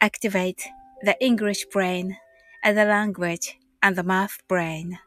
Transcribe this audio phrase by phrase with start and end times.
[0.00, 0.62] activate
[1.04, 2.16] the English brain
[2.64, 4.98] as a language and the math brain.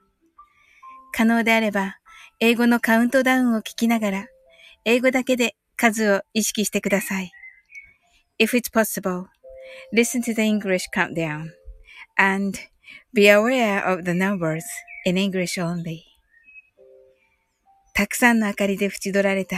[1.13, 1.97] 可能であれば、
[2.39, 4.27] 英語のカウントダウンを聞きながら、
[4.85, 7.31] 英語だけで数を意識してください。
[8.39, 9.25] If it's possible,
[9.93, 11.51] listen to the English countdown
[12.17, 12.57] and
[13.13, 14.63] be aware of the numbers
[15.05, 15.99] in English only.
[17.93, 19.57] たくさんの明かりで縁取られた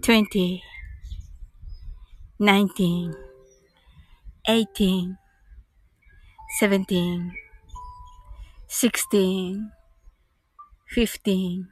[0.00, 0.62] 20,
[2.38, 3.14] 19,
[4.46, 5.18] 18,
[6.58, 7.32] 17,
[8.68, 9.70] 16,
[10.86, 11.68] 15,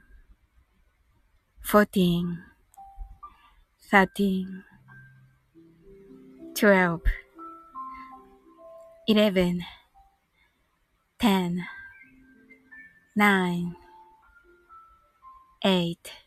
[1.63, 2.43] 14,
[3.89, 4.63] 13,
[6.53, 7.01] 12,
[9.07, 9.65] 11,
[11.19, 11.65] 10,
[13.15, 13.75] 9,
[15.63, 16.26] 8,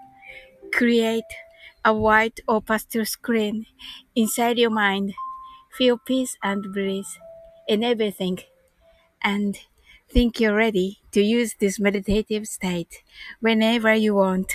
[0.72, 1.24] Create
[1.84, 3.66] a white or pastel screen
[4.14, 5.14] inside your mind.
[5.76, 7.18] Feel peace and bliss
[7.68, 8.38] in everything.
[9.22, 9.58] And
[10.10, 13.02] think you're ready to use this meditative state
[13.40, 14.52] whenever you want.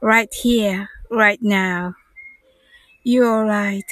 [0.00, 1.94] Right here, right now.
[3.04, 3.90] You're right.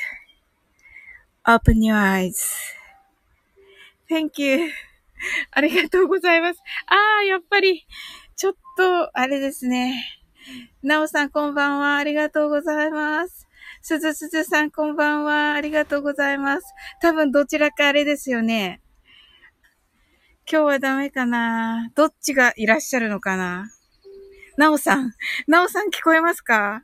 [1.46, 2.54] Open your eyes.
[4.08, 4.70] Thank you.
[5.50, 6.60] ありがとうございます。
[6.86, 7.86] ああ、やっぱり、
[8.36, 10.20] ちょっと、あれですね。
[10.83, 11.97] なおさんこんばんは。
[11.97, 13.47] ありがとうございます。
[13.81, 15.53] すずすずさんこんばんは。
[15.53, 16.63] ありがとうございます。
[17.01, 18.81] 多分どちらかあれですよね。
[20.49, 23.71] 今日はダメかなどっちがいらっしゃるのかな
[24.57, 25.13] なおさん。
[25.47, 26.83] なおさん聞こえますか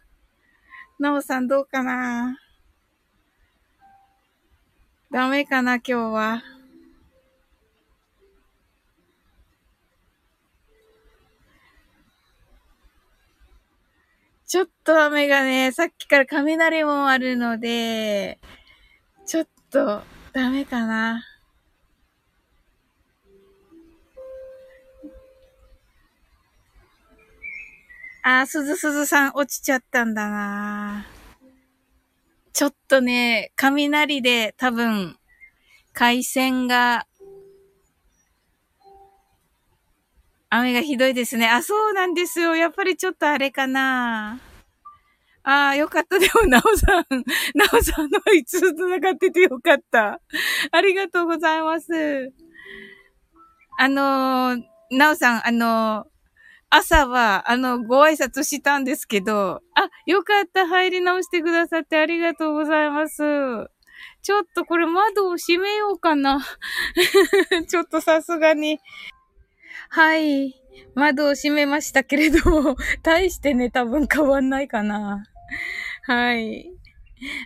[1.00, 2.40] なおさんどうかな
[5.12, 6.44] ダメかな今日は。
[14.52, 18.38] ちょっと雨がね、さっきから雷もあるので、
[19.26, 20.02] ちょっと
[20.34, 21.24] ダメかな。
[28.24, 31.06] あー、すずすずさん落ちちゃったんだな。
[32.52, 35.16] ちょっとね、雷で多分、
[35.94, 37.08] 回線が、
[40.50, 41.48] 雨がひどいですね。
[41.48, 42.58] あ、そうなんですよ。
[42.58, 44.42] やっぱりちょっとあれかな。
[45.44, 46.20] ああ、よかった。
[46.20, 47.06] でも、なおさん、
[47.56, 50.20] なおさんのいつ繋がっててよかった。
[50.72, 52.32] ありがとうございます。
[53.78, 54.58] あの
[54.92, 56.06] なおさん、あの
[56.70, 60.68] 朝は、あの、ご挨拶したんですけど、あ、よかった。
[60.68, 63.18] 入り直してくださってありがとうございます。
[64.22, 66.40] ちょっとこれ窓を閉めようかな。
[67.68, 68.80] ちょっとさすがに。
[69.94, 70.56] はい。
[70.96, 75.26] 窓を閉めましたけれども、 大してね、多分変わんないかな。
[76.04, 76.72] はい。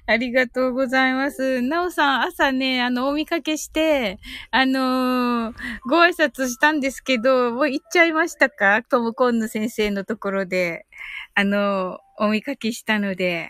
[0.05, 1.63] ありがとうございます。
[1.63, 4.19] なおさん、朝ね、あの、お見かけして、
[4.51, 5.55] あのー、
[5.89, 8.83] ご挨拶したんですけど、もう行っちゃいましたか？
[8.83, 10.85] トムコンヌ先生のところで、
[11.33, 13.49] あのー、お見かけしたので。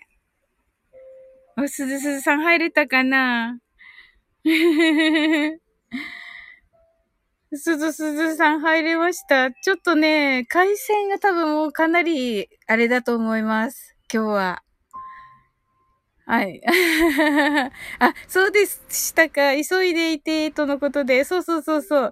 [1.57, 3.59] お、すずすずさん入れたかな？
[7.57, 9.51] すずすずさん入れました。
[9.51, 13.95] ちょっとね、回線が多分もうかなり、あれだと思います。
[14.13, 14.64] 今日は。
[16.27, 16.59] はい。
[17.99, 19.51] あ、そうでしたか。
[19.55, 21.23] 急いでいて、とのことで。
[21.23, 21.99] そうそうそうそう。
[22.01, 22.11] あ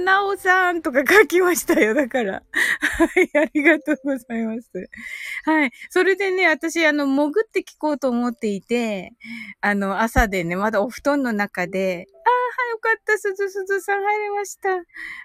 [0.00, 1.92] ー、なおさんとか書きましたよ。
[1.92, 2.42] だから。
[2.80, 4.70] はい、ありがとうございます。
[5.44, 5.72] はい。
[5.90, 9.12] それでね、私、あの、潜って聞こうと思っていて、
[9.60, 13.18] あの、朝でね、まだお布団の中で、あー、はい、よかった。
[13.18, 14.70] すずすずさん入りました。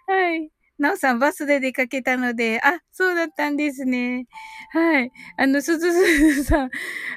[0.07, 0.51] はい。
[0.79, 4.27] なおさんバスで出かけたので、あ、そうだったんですね。
[4.71, 5.11] はい。
[5.37, 6.69] あの、すずすずさん、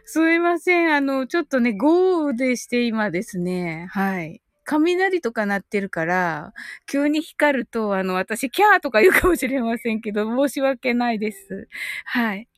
[0.05, 0.93] すいません。
[0.95, 3.87] あの、ちょっとね、豪雨でして今ですね。
[3.91, 4.41] はい。
[4.65, 6.53] 雷とか鳴ってるから、
[6.87, 11.69] 急に光ると、あの、私、キャーとか言うかもしれませんけど、申し訳ないです。
[12.05, 12.49] はい。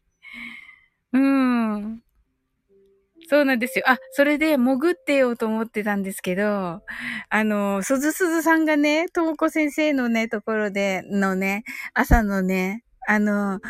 [1.12, 1.20] うー
[1.78, 2.03] ん。
[3.28, 3.84] そうなんですよ。
[3.88, 6.82] あ、それで潜ってようと思ってたんですけど、
[7.30, 13.60] あの、すずすずさんがね、ともこ先生のね、ところでのね、朝のね、あの、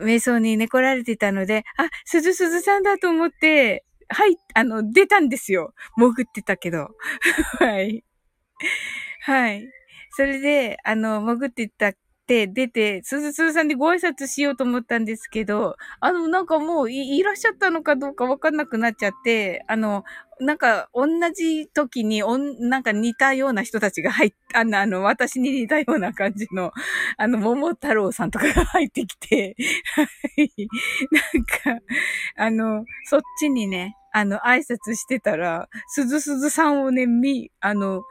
[0.00, 5.72] 瞑想に寝来られてたので、あ、すずすずさんだと思って、はい、あの、出たんですよ。
[5.96, 6.88] 潜ってたけど。
[7.60, 8.02] はい。
[9.20, 9.68] はい。
[10.12, 11.92] それで、あの、潜ってた
[12.26, 20.04] て出て、すずすずさんでご挨拶しようと思ったんですけど、あの、なんかもういらっしゃったのかどうかわかんなくなっちゃって、あの、
[20.38, 26.72] なんか、同じ時に、お、なんか似たような人たちが入っ、あの、あの、私に似たような感じの、
[27.16, 29.56] あの、桃太郎さんとかが 入ってきて、
[29.94, 30.02] は
[30.36, 30.68] い。
[31.10, 31.44] なん
[31.78, 31.82] か、
[32.36, 38.02] あの、そっちにね、あの、挨拶してたら、すずすずさんをね、み、あの、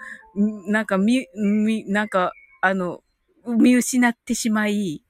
[0.68, 2.32] なんか、み、み、なんか、
[2.62, 3.02] あの、
[3.48, 5.04] 見失ってしまい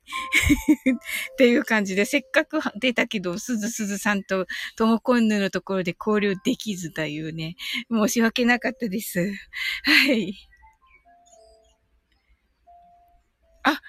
[1.33, 4.45] っていう感じで、せっかく出たけど、すずすずさんと
[4.77, 7.55] ともこんぬのところで交流できずというね、
[7.91, 9.19] 申し訳なかったです。
[9.83, 10.33] はい。
[13.63, 13.79] あ、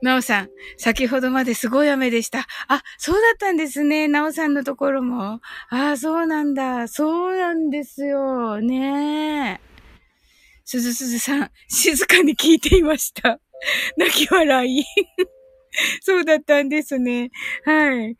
[0.00, 2.46] なおさん、先ほどまですごい雨でした。
[2.68, 4.06] あ、そうだったんですね。
[4.08, 5.40] なおさんのところも。
[5.70, 6.86] あ、そうなんだ。
[6.88, 8.60] そうなんですよ。
[8.60, 9.67] ねえ。
[10.70, 13.40] すずすずさん、静かに聞いていました。
[13.96, 14.84] 泣き笑い。
[16.02, 17.30] そうだったんですね。
[17.64, 18.16] はい。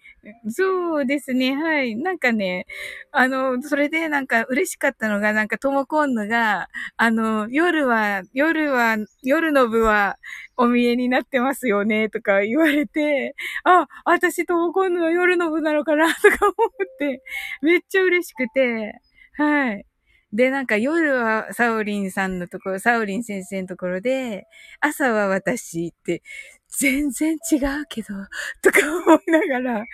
[0.50, 1.54] そうですね。
[1.56, 1.96] はい。
[1.96, 2.66] なんかね、
[3.12, 10.16] あの、それでなんか嬉しかったのが、なんかともこんぬが、あの、夜は、夜は、夜の部は
[10.56, 13.34] お見えになってますよね、とか言われて、
[13.64, 17.22] あ、私ともこんぬの夜の部なのかな、とか思って、
[17.62, 18.94] めっちゃ嬉しくて、
[19.36, 19.87] はい。
[20.32, 24.46] で、なんか夜はサオリンさんのところ、サオリン先生のところで、
[24.80, 26.22] 朝は私って、
[26.78, 28.08] 全然違うけど、
[28.62, 29.84] とか思いながら、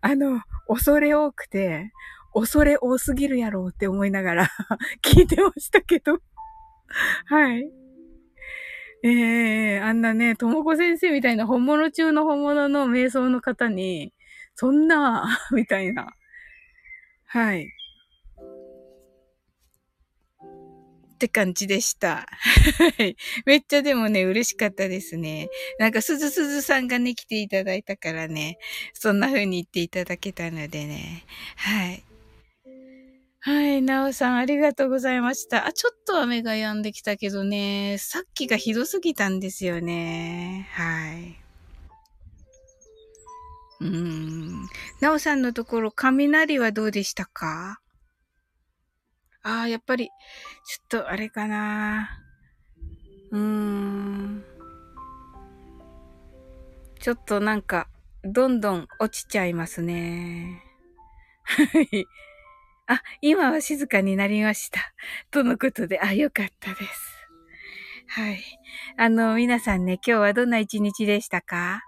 [0.00, 1.92] あの、恐れ多くて、
[2.34, 4.48] 恐れ多すぎるやろうって思いながら
[5.02, 6.18] 聞いてましたけど。
[7.26, 7.70] はい。
[9.04, 14.12] ええー、あんなね、ともこ先生みたいな本物中の本物の瞑想の方に、
[14.54, 16.08] そんな、みたいな。
[17.26, 17.68] はい。
[21.16, 22.26] って感じでした。
[23.46, 25.48] めっちゃでもね、嬉しかったですね。
[25.78, 28.58] なんか、すずすずさんがね、来ていただいたからね、
[28.92, 31.24] そんな風に言っていただけたのでね。
[31.56, 32.04] はい。
[33.40, 35.66] はい、なおさん、ありがとうございました。
[35.66, 40.68] あ、ちょっと雨が止んできたけどね、さっきがひどすぎたんですよね。
[40.72, 41.36] はい。
[43.80, 44.68] うーん。
[45.00, 47.80] なおさんのところ、雷はどうでしたか？
[49.48, 52.18] ああ、やっぱり、ちょっとあれかな。
[53.30, 54.44] うーん。
[56.98, 57.88] ちょっとなんか、
[58.24, 60.64] どんどん落ちちゃいますね。
[61.44, 62.06] はい。
[62.88, 64.80] あ、今は静かになりました。
[65.30, 67.28] とのことで、あ、よかったです。
[68.08, 68.42] はい。
[68.96, 71.84] あの、皆さんね、今日はどんな一日でしたか？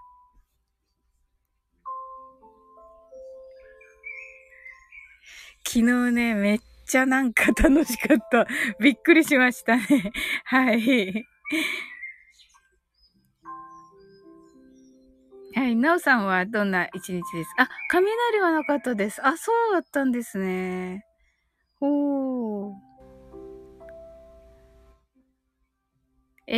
[5.65, 6.59] 昨日ね、めっ
[6.89, 8.47] ちゃなんか楽しかった。
[8.81, 9.83] びっくりしましたね。
[10.45, 11.25] はい。
[15.55, 15.75] はい。
[15.75, 17.55] なおさんはどんな一日です？
[17.55, 19.25] かあ、雷はなかったです。
[19.25, 21.05] あ、そうだったんですね。
[21.81, 22.75] おー。
[26.47, 26.57] え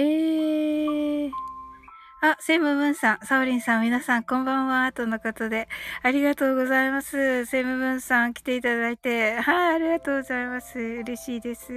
[1.28, 1.51] ー。
[2.24, 5.68] あ、セムブンさん、サオリンさん、皆さん、こんばんは、とのことで、
[6.04, 7.46] ありがとうございます。
[7.48, 10.78] セムブンさん、来ていただいて、はい、ありがとうございます。
[10.78, 11.74] 嬉しいです。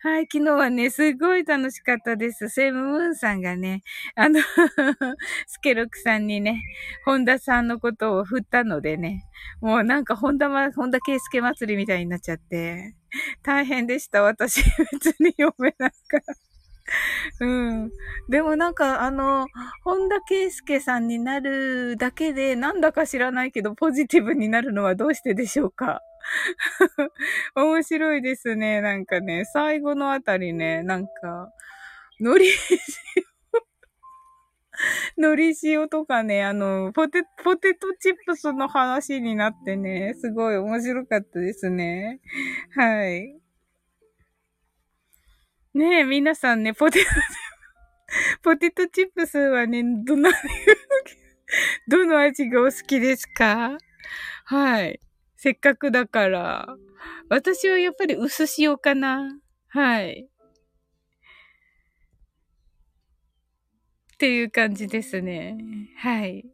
[0.00, 2.48] はい、昨日はね、すごい楽しかったです。
[2.48, 3.82] セムムーンさんがね、
[4.14, 4.40] あの
[5.46, 6.62] スケロクさんにね、
[7.04, 9.24] ホンダさんのことを振ったのでね、
[9.60, 12.94] もうなんかホンダま、ホンダケイスケ祭りみたいになっちゃって、
[13.42, 14.22] 大変でした。
[14.22, 16.47] 私、別に読めなかった。
[17.40, 17.90] うん。
[18.28, 19.46] でもなんか、あの、
[19.84, 26.00] 本田圭介さんになるだけで、なんだか知らないけど、ポジティブになるのはどうしてでしょうか？
[27.56, 28.80] 面白いですね。
[28.80, 31.50] なんかね、最後のあたりね、なんか、
[32.20, 32.78] のり塩、
[35.18, 42.20] のり塩とかね、あの、ポテ、ポテトチップスの話になってね、すごい面白かったですね。
[42.76, 43.40] はい。
[45.74, 47.10] ねえ、皆さんね、ポテト、
[48.42, 50.30] ポテトチップスはね、どな、
[51.88, 53.78] どの味がお好きですか？
[54.44, 55.00] はい。
[55.36, 56.66] せっかくだから。
[57.28, 59.38] 私はやっぱり薄塩かな。
[59.68, 60.28] はい。
[64.14, 65.56] っていう感じですね。
[65.96, 66.44] はい。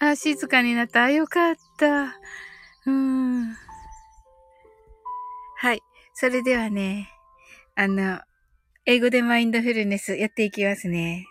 [0.00, 1.04] あ、静かになった。
[1.04, 2.16] あ、よかった。
[2.86, 3.56] うん。
[6.20, 7.08] それではね、
[7.76, 8.18] あの、
[8.86, 11.28] 英語でマインドフルネスやっていきますね。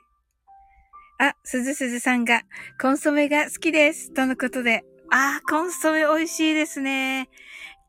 [1.20, 2.44] あ、すずすずさんが、
[2.80, 4.14] コンソメが好きです。
[4.14, 4.86] とのことで。
[5.12, 7.28] あ、コンソメ美味しいですね。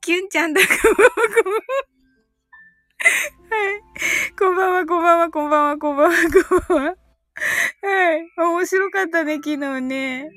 [0.01, 1.61] キュンちゃんだ、こんばんは、こんばんは。
[3.49, 3.83] はい。
[4.37, 6.17] こんばんは、こんばんは、こんばんは、こんばんは、
[6.49, 7.08] こんばんは。
[7.83, 8.29] はい。
[8.37, 10.31] 面白かったね、昨日ね。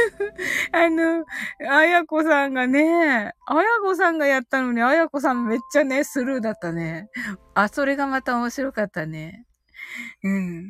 [0.72, 1.24] あの、
[1.70, 7.08] あやこさんがね、あやこさんがやったのに、あやこさんめっちゃね、スルーだったね。
[7.54, 9.46] あ、それがまた面白かったね。
[10.22, 10.68] うん。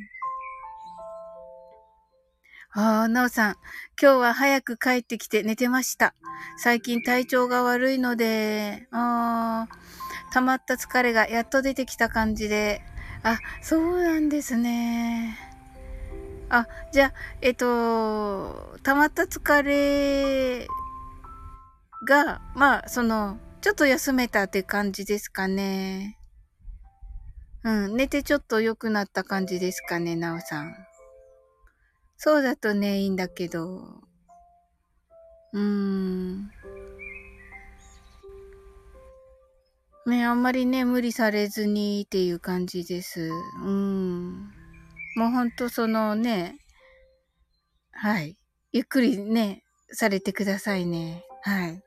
[2.73, 3.55] ああ、なおさん。
[4.01, 6.15] 今日は早く帰ってきて寝てました。
[6.57, 12.83] 最近体調が悪いので、ああ、溜まった疲れがやっと出てきた感じで。
[13.23, 15.50] あ、そうなんですね。
[16.51, 20.67] あ、じゃあ、えっと、溜まった疲れ
[22.07, 26.19] が、まあ、その、ちょっと休めたって感じですかね。
[27.63, 30.75] うん、寝てちょっと良くなった感じですかね、なおさん。
[32.17, 34.03] そうだとね、いいんだけど。
[35.53, 36.51] うーん。
[40.07, 43.31] ね、あんまりね、無理されずにっていう感じです。
[43.63, 44.60] うん。
[45.17, 46.57] もうほんとそのね、
[47.93, 48.37] はい。
[48.73, 49.63] ゆっくりね、
[49.93, 51.25] されてくださいね。
[51.43, 51.83] はい。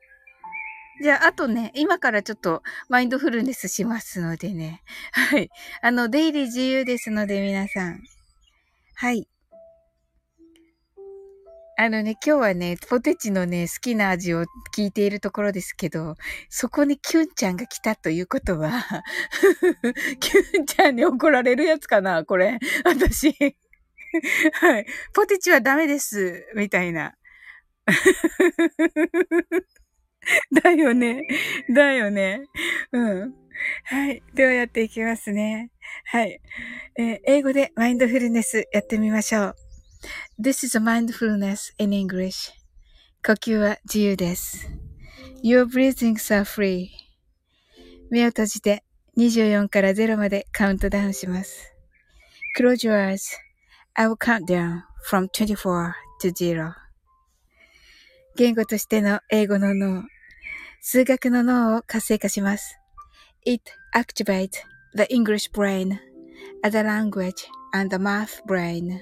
[1.02, 4.82] じゃあ、あとね、今からちょっとマインドフルネスしますのでね。
[5.12, 5.50] はい。
[5.82, 8.00] あの、出入り自由ですので、皆さん。
[8.94, 9.26] はい。
[11.76, 14.44] あのね、今日はね、ポテチのね、好きな味を
[14.76, 16.14] 聞いているところですけど、
[16.48, 18.70] そこにキュンちゃんが来たということは
[20.20, 22.60] キュンちゃんに怒られるやつかなこれ。
[22.84, 23.34] 私
[24.60, 24.86] はい。
[25.12, 26.46] ポテチはダメです。
[26.54, 27.14] みたいな。
[30.62, 31.22] だよね。
[31.74, 32.42] だよね。
[32.92, 33.34] うん。
[33.84, 34.22] はい。
[34.34, 35.70] ではやっていきますね。
[36.04, 36.40] はい。
[36.96, 39.56] えー、英語でマインドフルネスやってみましょう。
[40.41, 42.51] This is a mindfulness in English.
[43.25, 44.69] 呼吸は自由です。
[45.43, 46.87] Your breathings are free.
[48.09, 48.83] 目を閉じて
[49.17, 51.73] 24から0までカウントダウンします。
[52.57, 53.35] Close your eyes.
[53.95, 56.73] I will count down from 24 to 0.
[58.35, 60.03] 言語としての英語の脳、
[60.81, 62.79] 数学の脳を活性化します。
[63.45, 64.63] It activates
[64.95, 65.97] the English brain,
[66.63, 69.01] as a language and the math brain.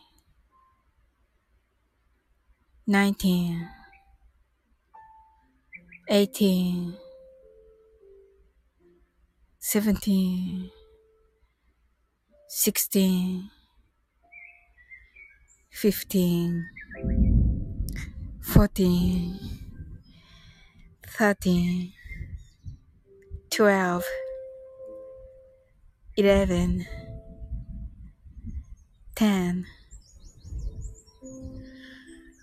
[2.87, 3.67] 19
[6.09, 6.97] 18
[9.59, 10.71] 17
[12.49, 13.49] 16
[15.69, 16.65] 15
[18.41, 19.39] 14
[21.07, 21.93] 13
[23.49, 24.03] 12
[26.17, 26.85] 11
[29.15, 29.80] 10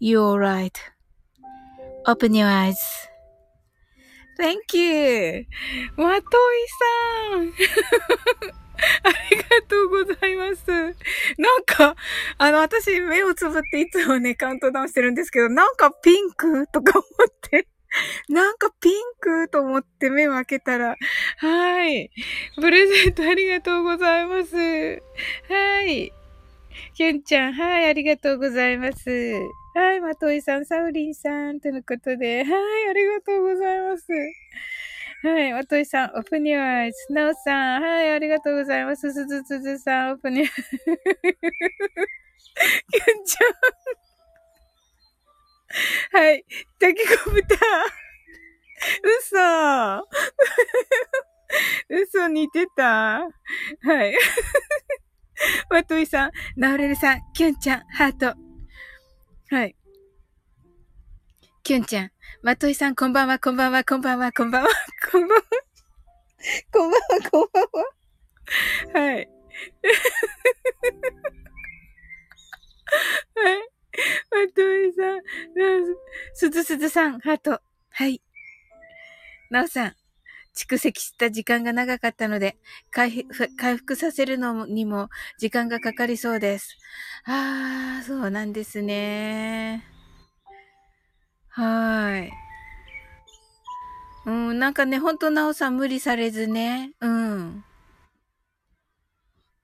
[0.00, 0.78] You're right.
[2.06, 2.78] Open your eyes.
[4.38, 5.46] Thank you!
[5.96, 6.66] まとい
[7.32, 7.52] さん
[9.02, 10.70] ありがとうございます。
[11.36, 11.96] なんか、
[12.38, 17.66] あの、私、目をつぶっていつもね、カウントダウンしてるんですけど、なんかピンクとか思って
[18.28, 20.96] なんかピンクと思って目を開けたら、
[21.38, 22.10] はい。
[22.56, 24.56] プレゼントありがとうございます。
[25.48, 26.12] はい。
[26.98, 29.08] きゅんちゃん、はい、ありがとうございます。
[29.72, 34.04] はい、まといさん、サウリンさん、とのことで、はい、ありがとうございます。
[35.22, 37.12] はい、まといさん、オープニュアイズ。
[37.12, 39.12] なおさん、はい、ありがとうございます。
[39.12, 40.54] すずつずさん、オープニ ュアイズ。
[40.56, 40.98] きゅん
[43.24, 46.24] ちゃん。
[46.24, 46.44] はい、
[46.80, 47.54] タケコブタ。
[49.20, 49.38] 嘘。
[52.02, 53.28] 嘘似てたは
[54.04, 54.18] い。
[55.70, 58.34] まといさん、なおれるさん、きゅんちゃん、ハート。
[59.50, 59.76] はい。
[61.62, 64.68] きゅんちゃん、まといさん、こんばんは、こんばんは、こんばんは、こんばんは、
[65.10, 65.44] こんばんは。
[66.72, 67.84] こんばんは、こんばんは。
[69.00, 69.28] はい。
[73.34, 73.58] はい。
[74.30, 75.22] まといさん、
[76.34, 77.60] すずすずさん、ハート。
[77.90, 78.22] はい。
[79.50, 79.96] なおさん、
[80.58, 82.56] 蓄積した時間が長かったので、
[82.90, 83.24] 回
[83.76, 86.76] 復させるのにも時間がかかりそうです。
[87.26, 89.84] ああ、そうなんですね。
[91.50, 92.32] はい。
[94.26, 96.90] うん、なんかね、ほんとなおさん無理されずね。
[97.00, 97.64] うん。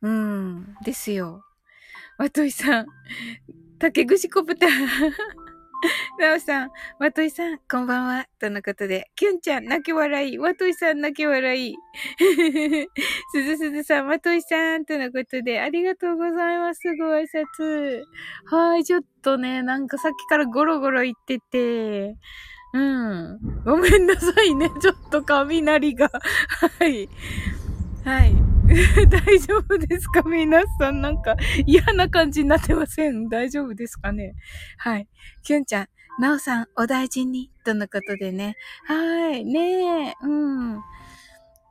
[0.03, 1.43] うん、ですよ。
[2.19, 2.87] わといさん、
[3.81, 4.69] 竹串こぶた。
[6.19, 8.27] なおさん、わといさん、こんばんは。
[8.39, 10.39] とのことで、きゅんちゃん、泣き笑い。
[10.39, 11.77] わといさん、泣き笑い。
[13.33, 16.81] すずすずさん、わといさん、とのことで、ありがとうございます。
[16.97, 18.03] ご挨拶。
[18.47, 22.17] はい、ちょっとね、なんかさっきからゴロゴロ言ってて、
[22.73, 23.39] うん。
[23.65, 24.71] ごめんなさいね。
[24.81, 26.11] ちょっと雷が。
[26.81, 27.09] はい。
[28.05, 28.54] はい。
[29.09, 30.23] 大丈夫ですか？
[30.23, 33.29] 皆さん、なんか嫌な感じになってません？
[33.29, 34.35] 大丈夫ですかね？
[34.79, 35.09] はい。
[35.43, 38.57] きゅんちゃん、なおさん、お大事に、とのことでね。
[38.87, 39.45] はい。
[39.45, 40.77] ねえ、うん。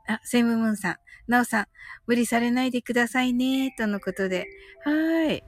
[0.06, 1.66] あ、セムムーンさん、なおさん、
[2.06, 4.46] 無理されないでくださいね、とのことで。
[4.84, 5.42] はーい。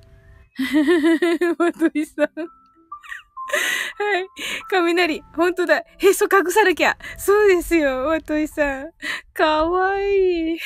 [1.59, 2.27] まといさん。
[2.27, 4.27] はい。
[4.71, 5.85] 雷、ほんとだ。
[5.99, 6.97] へそ隠さなきゃ。
[7.19, 8.91] そうですよ、わといさん。
[9.33, 10.59] かわいい。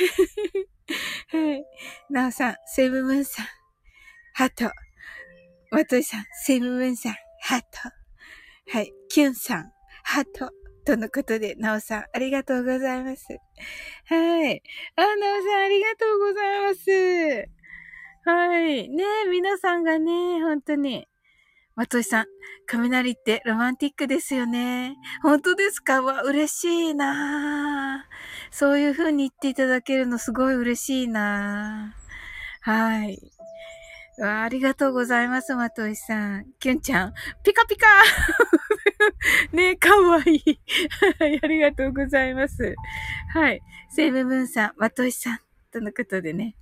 [1.33, 1.65] はい。
[2.11, 3.47] なおさん、セブムーンさん、
[4.35, 4.71] ハト。
[5.71, 7.69] わといさん、セブムーンさん、ハト。
[8.73, 8.93] はい。
[9.09, 9.73] キュンさん、
[10.03, 10.51] ハト。
[10.85, 13.27] とのことで、なおさん、ありがとうございます。
[14.07, 14.63] はい。
[14.97, 16.91] あ、なおさん、ありがとうございます。
[18.25, 18.89] はい。
[18.89, 21.07] ねえ皆さんがね、本当に。
[21.77, 22.27] まといさん、
[22.67, 24.97] 雷ってロマンティックですよね。
[25.23, 26.03] 本当ですか？
[26.03, 28.07] わ、嬉しいな
[28.51, 31.95] そういう風に言っていただけるのすごい嬉しいな
[32.61, 33.19] はい。
[34.19, 36.47] わありがとうございます、まといさん。
[36.59, 37.87] きゅんちゃん、ピカピカ
[39.53, 40.61] ねえかわいい。
[41.19, 42.75] はい、ありがとうございます。
[43.33, 43.63] はい。
[43.91, 45.41] セイムムーンさん、まといさん。
[45.73, 46.57] とのことでね。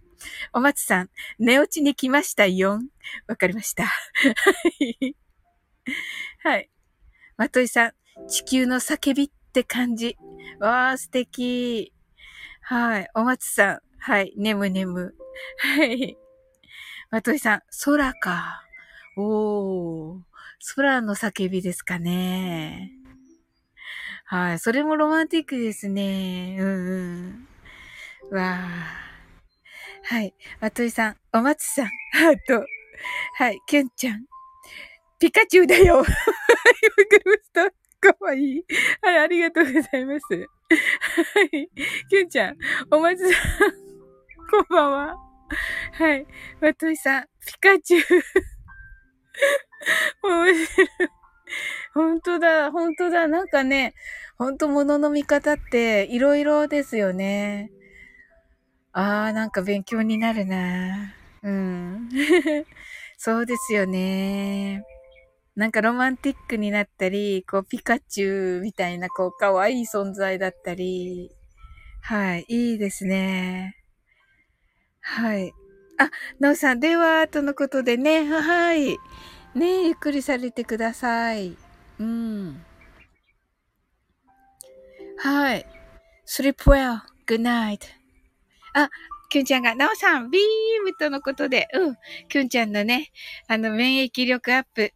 [0.52, 2.80] お松さん、寝落ちに来ましたよ。
[3.26, 3.84] わかりました。
[3.84, 3.90] は
[4.80, 5.16] い。
[6.42, 6.70] はい。
[7.36, 7.92] まといさん、
[8.28, 10.16] 地球の叫びっって感じ。
[10.60, 11.92] わー、素敵。
[12.60, 13.08] はい。
[13.14, 14.32] お松さん、はい。
[14.36, 15.14] ねむねむ。
[15.58, 16.16] はい。
[17.10, 18.62] まといさん、空か。
[19.16, 20.20] おー。
[20.76, 22.92] 空の叫びですかね。
[24.26, 24.58] はい。
[24.58, 26.56] それもロマンティックですね。
[26.60, 27.48] うん
[28.30, 28.36] うん。
[28.36, 30.14] わー。
[30.14, 30.34] はい。
[30.60, 32.66] まといさん、お松さん、ハート。
[33.36, 33.60] はい。
[33.66, 34.26] きゅんちゃん。
[35.18, 35.96] ピカチュウだよ。
[35.98, 37.87] わかりました。
[38.00, 38.64] かわいい。
[39.02, 40.26] はい、ありがとうございます。
[40.34, 40.46] は
[41.52, 41.68] い。
[42.08, 42.56] きゅんちゃん、
[42.90, 43.70] お松さん、
[44.50, 45.16] こんばんは。
[45.92, 46.26] はい。
[46.60, 48.02] まといさん、ピカチュウ。
[50.22, 50.88] 面白い。
[51.94, 53.26] 本当だ、本当だ。
[53.26, 53.94] なんかね、
[54.36, 57.70] 本当物の見方っていろいろですよね。
[58.92, 61.14] ああ、なんか勉強になるな。
[61.42, 62.08] うん。
[63.16, 64.84] そうですよね。
[65.58, 71.32] なんかロマンティックになったり、こうピカチュウみたいなこう可愛い存在だったり。
[72.00, 73.74] はい、いいですね。
[75.00, 75.52] はい。
[75.98, 78.98] あ、なおさん、では、とのことでね、はい。
[79.56, 81.56] ねゆっくりされてください。
[81.98, 82.64] うん。
[85.16, 85.66] はい。
[86.24, 87.00] sleep well.
[87.26, 87.80] good night.
[88.74, 88.88] あ、
[89.28, 91.96] きゅんちゃんが、なおさん、ビームとのことで、うん、
[92.28, 93.10] きゅんちゃんのね、
[93.48, 94.92] あの、免疫力アップ。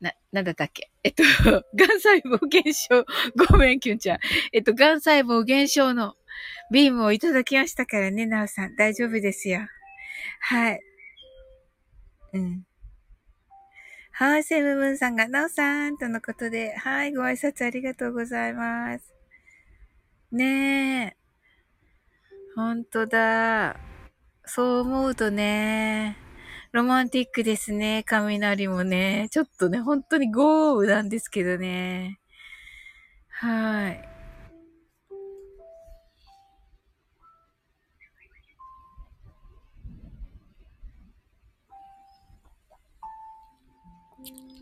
[0.00, 0.90] な、なんだったっけ？
[1.02, 1.22] えっと、
[1.74, 3.04] 癌細胞減少。
[3.50, 4.18] ごめん、きゅんちゃん。
[4.52, 6.16] えっと、癌細胞減少の
[6.70, 8.76] ビームをいただきましたからね、なおさん。
[8.76, 9.60] 大丈夫ですよ。
[10.40, 10.80] はい。
[12.34, 12.64] うん。
[14.12, 19.14] はい、セムムーンさんが、なおさんとのことで、はい、ご挨拶ありがとうございます。
[20.32, 21.16] ねえ。
[22.54, 23.76] ほんとだ。
[24.44, 26.16] そう思うとね、
[26.72, 28.04] ロマンティックですね。
[28.06, 29.28] 雷もね。
[29.30, 32.20] ちょっとね、本当に豪雨なんですけどね。
[33.28, 34.08] はい。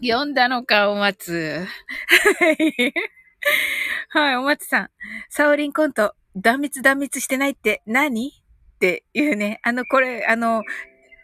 [0.01, 1.67] 読んだのか、お松。
[4.11, 4.37] はい。
[4.37, 4.91] お松さん。
[5.29, 8.29] サオリンコント、断密断密してないって何？
[8.29, 8.33] っ
[8.79, 9.59] ていうね。
[9.63, 10.63] あの、これ、あの、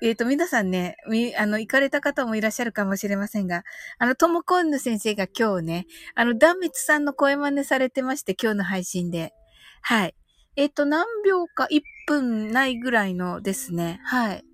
[0.03, 3.63] えっ、ー、と、皆さんね、み、あの、行かれた方もいらっしゃるかもしれませんが、
[3.99, 5.87] あの、ともこんぬ先生が今日ね、
[6.17, 9.33] あの、断密さんの声真似されてまして、今日の配信で。
[9.81, 10.17] はい。
[10.57, 14.01] えっ、ー、と、何秒か、1分ないぐらいのですね。
[14.05, 14.45] はい。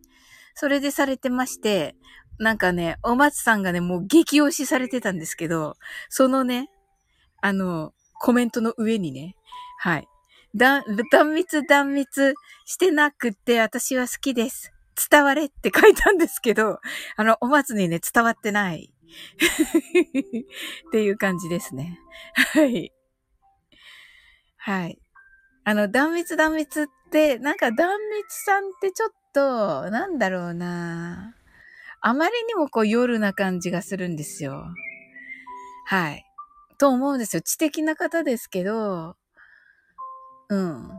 [0.54, 1.96] それでされてまして、
[2.38, 5.76] なんかね、お松さんがね、もう激推しされてたんですけど、
[6.10, 6.68] そのね、
[7.40, 9.34] あの、コメントの上にね、
[9.78, 10.06] はい。
[10.54, 10.84] 断、
[11.34, 12.34] 密断密
[12.66, 14.74] してなくって私は好きです。
[15.10, 16.80] 伝われって書いたんですけど、
[17.16, 18.92] あの、お松にね、伝わってない。
[20.88, 21.98] っていう感じですね。
[22.54, 22.92] はい。
[24.56, 24.98] はい。
[25.64, 31.34] あの、断密断密って、なんか断密さんってちょっと、なんだろうな
[32.00, 34.64] あまりにもこう夜な感じがするんですよ。
[35.86, 36.24] はい。
[36.78, 37.42] と思うんですよ。
[37.42, 39.16] 知的な方ですけど、
[40.48, 40.90] うん。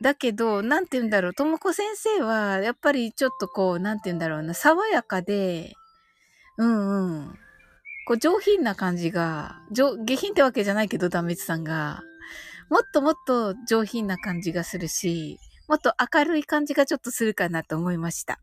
[0.00, 5.74] だけど、なんて言うんだろう、ともこ先生は、やっぱりちょっとこう、なんて言うんだろうな、爽やかで、
[6.56, 7.38] うんうん。
[8.06, 12.02] こう、上品な感じが、上、下品ってわけじゃないけど、ダメツさんが。
[12.70, 18.40] もっともっと上品な感じがするし、もっと明るい感じがちょっとするかなと思いました。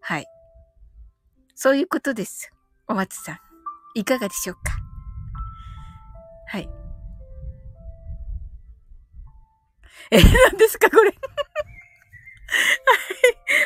[0.00, 0.26] はい。
[1.54, 2.52] そういうことです。
[2.88, 3.38] お松さん。
[3.94, 4.60] いかがでしょうか
[6.48, 6.85] はい。
[10.10, 10.18] え、
[10.50, 11.16] 何ですかこれはい。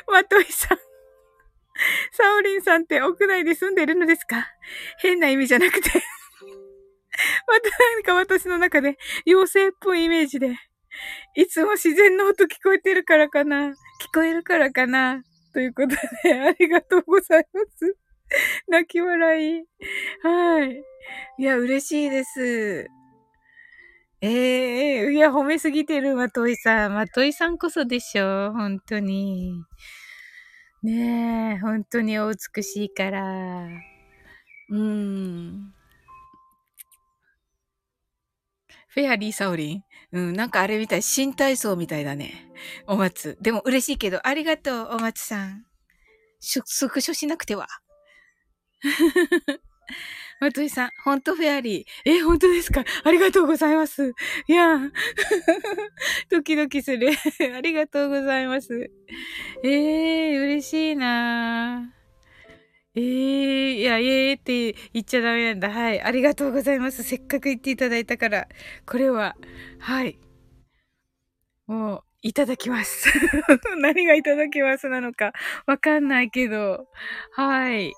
[0.06, 0.78] まといさん。
[2.12, 4.46] サオリンさんって屋内で住んでるのですか？
[4.98, 10.56] 変な意味じゃなくてまた何か私の中で妖精っぽいイメージで、
[11.34, 13.72] いつも自然の音聞こえてるからかな聞
[14.14, 15.22] こえるからかな
[15.52, 15.88] ということ
[16.22, 17.96] で、ありがとうございます。
[18.68, 19.64] 泣き笑い。
[20.22, 20.82] はい。
[21.38, 22.86] いや、嬉しいです。
[24.22, 26.94] ええー、いや、褒めすぎてる、まといさん。
[26.94, 28.52] まといさんこそでしょ。
[28.52, 29.54] 本当に。
[30.82, 33.66] ねえ、本当にお美しいから。
[34.70, 35.72] うん。
[38.88, 39.84] フェアリーサオリン。
[40.12, 41.02] うん、なんかあれみたい。
[41.02, 42.50] 新体操みたいだね。
[42.86, 43.38] お松。
[43.40, 45.64] でも嬉しいけど、ありがとう、お松さん。
[46.40, 47.68] スクショしなくては。
[50.40, 52.10] まといさん、ほんとフェアリー。
[52.10, 52.84] え、本当ですか？
[53.04, 54.14] ありがとうございます。
[54.48, 54.78] いや
[56.30, 57.10] ドキドキする。
[57.54, 58.90] ありがとうございます。
[59.64, 61.92] えー、嬉しいな
[62.94, 65.70] えー、いや、えーって言っちゃダメなんだ。
[65.70, 66.00] はい。
[66.02, 67.02] ありがとうございます。
[67.04, 68.48] せっかく言っていただいたから。
[68.86, 69.36] これは、
[69.78, 70.18] はい。
[71.66, 73.08] もう、いただきます。
[73.78, 75.32] 何がいただきますなのか、
[75.66, 76.88] わかんないけど。
[77.32, 77.94] はい。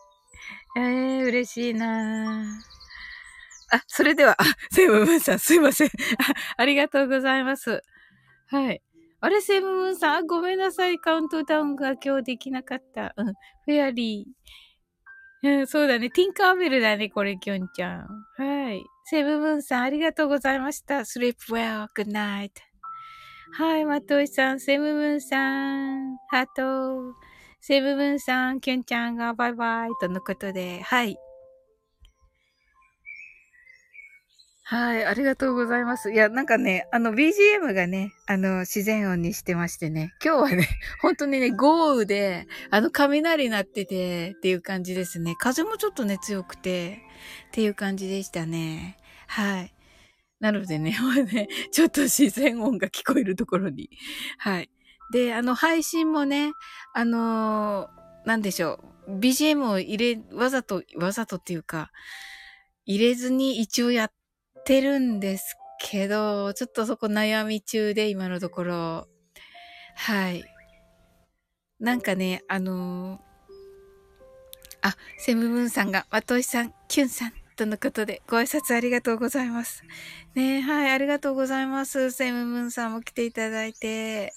[0.77, 2.45] えー、嬉しいな
[3.73, 5.89] あ、それでは、あ、セムムーンさん、すいません。
[5.89, 5.91] あ
[6.59, 7.83] ありがとうございます。
[8.49, 8.83] はい。
[9.21, 10.99] あれ、セムムーンさん、ごめんなさい。
[10.99, 13.15] カウントダウンが今日できなかった。
[13.17, 13.27] うん。
[13.27, 15.49] フェアリー。
[15.61, 16.11] うん、そうだね。
[16.11, 18.09] ティンカーベルだね、これ、きょんちゃん。
[18.37, 18.85] はい。
[19.05, 21.01] セムムーンさん、ありがとうございました。
[21.01, 22.51] sleep well, good night.
[23.55, 27.32] はい、まといさん、セムムーンさん、ハート。
[27.65, 31.17] セブブンさん、キュンちゃんがバイバイとのことで、はい。
[34.65, 36.11] はい、ありがとうございます。
[36.11, 40.69] いや、なんかね、あの BGM がね、あの自然音にしてましてね、今日はね、
[41.03, 45.37] 本当にね、豪雨で、あの雷鳴っててっていう感じですね。
[45.39, 47.01] 風もちょっとね、強くて
[47.47, 48.99] っていう感じでしたね。
[49.29, 49.73] はい。
[50.41, 50.97] なのでね、
[51.33, 53.89] ねちょっと自然音が聞こえるところに、
[54.39, 54.69] はい。
[55.13, 56.53] で、あの、配信もね、
[56.95, 59.19] あのー、なんでしょう。
[59.19, 61.93] BGM を入れ、わざと、わざとっていうか、
[62.87, 64.13] 入れずに一応やっ
[64.65, 69.09] てるんですけど、ちょっとそこ悩み中で、今のところ。
[69.97, 70.45] はい。
[71.79, 73.21] なんかね、あのー、
[74.81, 79.85] あ、セムムーンさんが、まといさん、キュンさん、とのことで、ご挨拶ありがとうございます。
[80.35, 82.11] ねはい、ありがとうございます。
[82.11, 84.33] セムムーンさんも来ていただいて。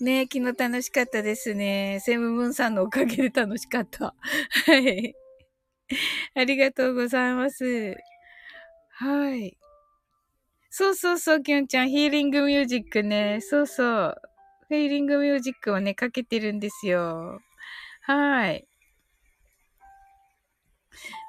[0.00, 2.00] ね昨日楽しかったですね。
[2.00, 4.12] セムムーンさんのおかげで楽しかった。
[4.66, 5.14] はい。
[6.34, 7.94] ありがとうございます。
[8.90, 9.56] はい。
[10.70, 13.38] そうそうそう、きゅんちゃん、ヒーリングミュージックね。
[13.40, 14.16] そうそう。
[14.68, 17.38] ヒーリングミュージックをね、かけてるんですよ。
[18.00, 18.66] はい。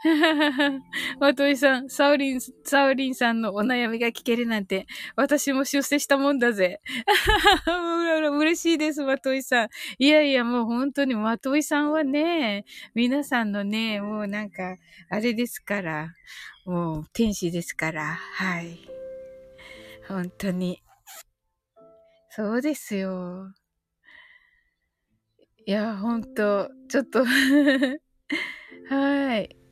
[1.20, 6.82] まといさん、サウリン、サウリンさんのお悩みが聞けるなんて、私も出世したもんだぜ。
[8.46, 9.70] 嬉しいです、まといさん。
[9.98, 14.78] いやいや、もう本当にまといさんはね、皆さんのね、もうなんか、
[15.10, 16.14] あれですから、
[16.66, 18.78] もう天使ですから、はい。
[20.08, 20.84] 本当に。
[22.30, 23.52] そうですよ。
[25.66, 27.26] いや、ほんと、ちょっと
[28.90, 29.65] はい。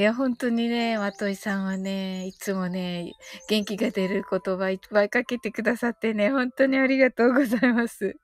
[0.00, 3.12] いや、本当にね、まといさんはね、いつもね、
[3.50, 8.16] 元気が出る言葉いっぱいかけてくださってね、本当にありがとうございます。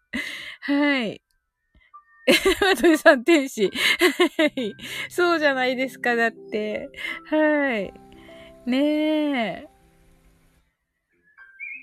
[0.63, 1.21] はい。
[2.63, 3.71] まといさん天使。
[4.39, 4.75] はい。
[5.11, 6.89] そうじゃないですか、だって。
[7.27, 7.93] はい。
[8.65, 9.69] ねえ。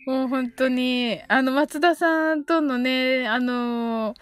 [0.07, 4.15] もう本当に、あの、松田さんとのね、あの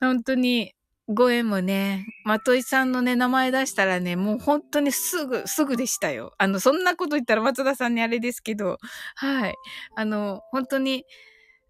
[0.00, 0.74] 本当に、
[1.12, 6.34] ご縁もね、まといさんのね、名前出したらね、もう本当にすぐ、すぐでしたよ。
[6.38, 8.78] あの、そんなこと言ったら松田さんにあれですけど、
[9.16, 9.54] はい。
[9.96, 11.04] あの、本当に、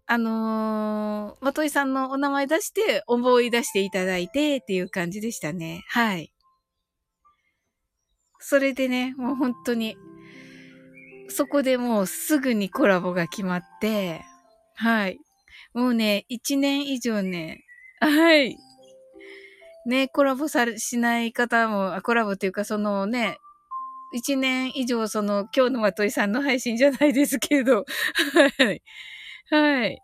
[0.05, 5.83] あのー、まといさんのお名前出して思い出していただいてっていう感じでしたね。
[5.89, 6.31] はい。
[8.37, 9.97] それでね、もう本当に、
[11.29, 14.21] そこでもうすぐにコラボが決まって、
[14.75, 15.19] はい。
[15.73, 17.63] もうね、一年以上ね、
[17.99, 18.57] はい。
[19.85, 23.37] ね、コラボされ、しない方も、コラボっていうかそのね、
[24.13, 27.85] 一年以上その、今日のまといさんの配信じゃないですけど、
[28.59, 28.83] はい。
[29.49, 29.99] はい。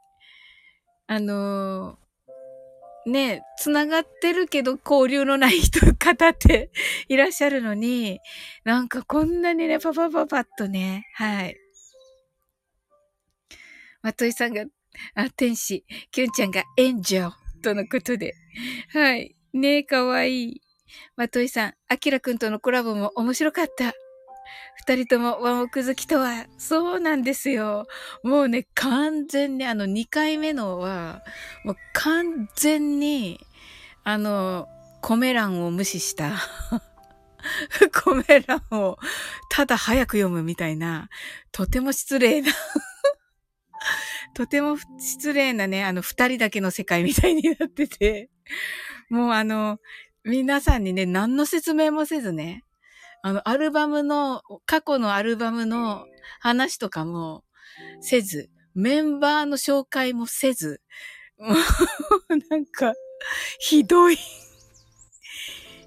[1.07, 6.71] あのー、ね、つながってるけど交流のない人、方って
[7.07, 8.19] いらっしゃるのに、
[8.65, 11.57] なんかこんなにね、パパパパッとね、はい。
[14.01, 14.65] まといさんが、
[15.15, 18.33] あ、天使、きゅんちゃんがエンジョーとのことで、
[18.89, 19.36] はい。
[19.57, 20.61] ねえ、かわいい。
[21.15, 23.93] まといさん、あきらくんとのコラボも面白かった。
[24.75, 27.87] 二人ともワンオク好きとは、そうなんですよ。
[28.23, 31.23] もうね、完全に、あの、二回目のは、
[31.65, 33.39] もう完全に、
[34.03, 34.67] あの、
[35.01, 36.33] コメ欄を無視した。
[38.03, 38.97] コメ欄を
[39.49, 41.09] ただ早く読むみたいな、
[41.51, 42.51] とても失礼な
[44.33, 48.29] とても失礼なね、あの、二人だけの世界みたいになってて、
[49.09, 49.79] もうあの、
[50.23, 52.63] 皆さんにね、何の説明もせずね、
[53.23, 56.05] あの、アルバムの、過去のアルバムの
[56.39, 57.43] 話とかも
[58.01, 60.81] せず、メンバーの紹介もせず、
[61.37, 62.93] もう、なんか、
[63.59, 64.17] ひどい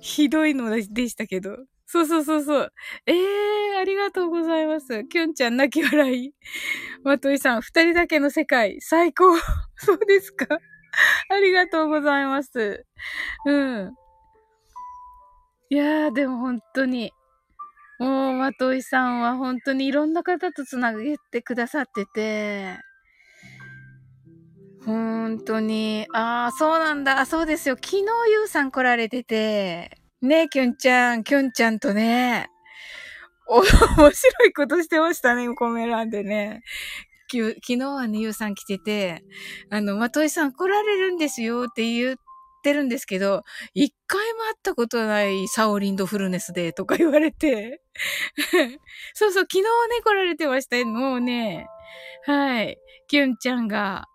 [0.01, 1.57] ひどいのでしたけど。
[1.87, 2.73] そうそうそうそう。
[3.07, 5.05] ええー、ありがとうございます。
[5.07, 6.33] きゅんちゃん泣き笑い。
[7.03, 9.37] まといさん、二人だけの世界、最高。
[9.77, 10.47] そうですか？
[11.31, 12.87] ありがとうございます。
[13.47, 13.95] うん。
[15.71, 17.13] いやー、でも本当に、
[17.99, 22.79] もう、まといさんは本当にいろんな方とつなげてくださってて、
[24.85, 27.27] 本当に、ああ、そうなんだ。
[27.27, 27.77] そうですよ。
[27.77, 32.49] 昨日ゆうさん来られてて、ねえ、きゅんちゃん、きゅんちゃんとね、
[33.47, 36.63] お、面白いことしてましたね、コメ欄でね。
[37.31, 39.23] き昨日はね、ゆうさん来てて、
[39.71, 42.17] あの、まといさん来られるんですよって言っ
[42.63, 47.83] てるんですけど、一回も会ったことないサオリンドフルネスでとか言われて。
[49.15, 49.69] そうそう、昨日ね、
[50.05, 50.87] 来られてましたよ。
[50.87, 51.67] もうね、
[52.27, 52.79] はい。
[53.07, 54.07] きゅんちゃんが、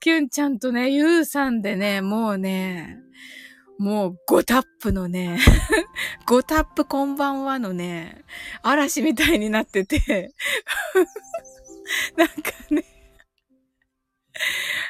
[0.00, 2.98] きゅんちゃんとね、ゆうさんでね、もうね、
[3.78, 5.38] もう5タップのね、
[6.26, 8.24] 5タップこんばんはのね、
[8.62, 10.30] 嵐みたいになってて、
[12.16, 12.34] なんか
[12.70, 12.84] ね、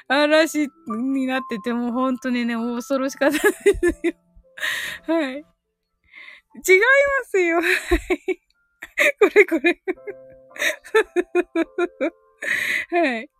[0.08, 3.54] 嵐になってても本当にね、恐ろしかったで
[4.00, 4.14] すよ。
[5.06, 5.34] はい。
[5.34, 7.60] 違いますよ。
[7.60, 7.68] はい。
[9.20, 9.82] これこれ。
[12.90, 13.30] はい。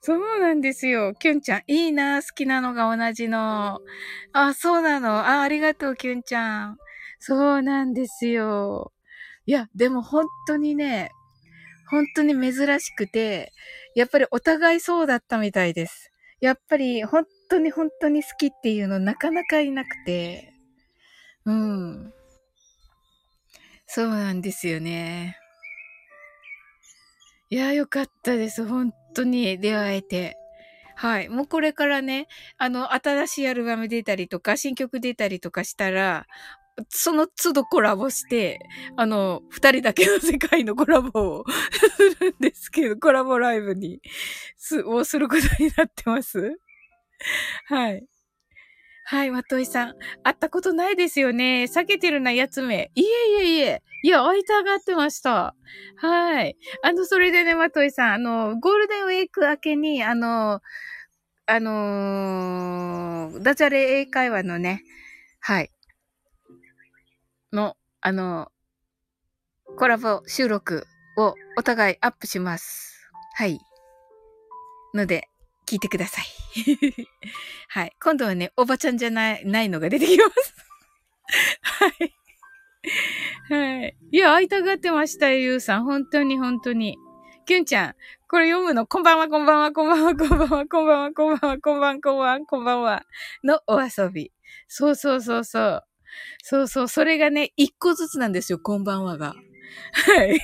[0.00, 1.14] そうなんですよ。
[1.14, 1.62] キュンちゃん。
[1.66, 2.22] いいな。
[2.22, 3.80] 好きなのが同じの。
[4.32, 5.26] あ、そうなの。
[5.26, 6.78] あ、ありがとう、キュンちゃん。
[7.18, 8.92] そうなんですよ。
[9.46, 11.10] いや、でも本当にね、
[11.90, 13.52] 本当に珍しくて、
[13.94, 16.12] やっぱりお互いそうだったみたいです。
[16.40, 20.52] やっぱり本当に本当に好きっていうのなかなかいなくて。
[21.44, 22.12] うん。
[23.86, 25.36] そうなんですよね。
[27.50, 28.66] いや、よかったです。
[28.66, 30.36] 本当に出会えて。
[30.94, 31.28] はい。
[31.28, 32.26] もうこれからね、
[32.58, 36.26] あの、新しいアルバム出たりとか、新曲出たりとかしたら、
[36.88, 38.60] その都度コラボして、
[38.96, 41.44] あの、二人だけの世界のコラボを
[41.96, 44.00] するんですけど、コラボライブに、
[44.56, 46.58] す、をすることになってます。
[47.66, 48.06] はい。
[49.04, 49.94] はい、まといさん。
[50.22, 51.64] 会ったことないですよね。
[51.64, 52.90] 避けてるな、やつめ。
[52.94, 53.82] いえいえいえ。
[54.02, 55.54] いや、会いたがってました。
[55.96, 56.56] はい。
[56.82, 60.60] あの、それでね、まといさん、あの、ゴールデンウィーク明けに、あの、
[61.50, 64.82] あのダジャレ英会話のね、
[65.40, 65.70] はい。
[67.52, 68.50] の、あの、
[69.76, 73.10] コラボ収録をお互いアップします。
[73.34, 73.60] はい。
[74.94, 75.28] ので、
[75.66, 76.24] 聞いてください。
[77.68, 77.92] はい。
[78.02, 80.54] 今度はね、おばちゃんじゃない、ないのが出てきます。
[81.62, 82.14] はい。
[83.50, 83.96] はい。
[84.10, 85.84] いや、会いたがってましたよ、ゆうさん。
[85.84, 86.98] 本当に本当に。
[87.46, 87.94] きゅんちゃん、
[88.28, 93.02] これ読むの、こんばんは、こんばんは、こんばんは、こんばんは、こんばんは、こんばんは、こんばんは、こんばんは、こんばんは、
[93.42, 94.32] のお遊び。
[94.66, 95.87] そうそうそうそう。
[96.42, 99.34] そうそう、それがね、一個ずつなんですよ、こんばんはが。
[99.92, 100.38] はい。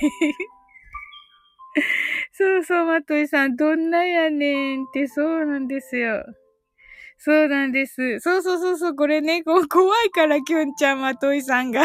[2.33, 6.23] そうそう、まといさん、どんなやねんって、そうなんですよ。
[7.17, 8.19] そうなんです。
[8.21, 11.83] そうそうそうそう、これね、こ怖いから、きゅんちゃん、まといさんが。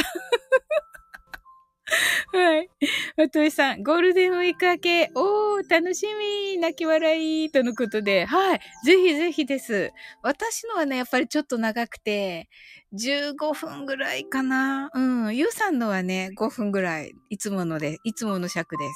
[2.32, 2.70] はい。
[3.16, 6.06] まといさん、ゴールデンウィーク明け、おー、楽し
[6.54, 8.60] み泣き笑いとのことで、はい。
[8.84, 9.92] ぜひぜひです。
[10.22, 12.48] 私のはね、やっぱりちょっと長くて、
[12.92, 14.90] 15分ぐらいかな。
[14.94, 15.00] う
[15.30, 15.36] ん。
[15.36, 18.94] ゆうさんのはね、5分ぐらい、いつもので、いつもの尺です。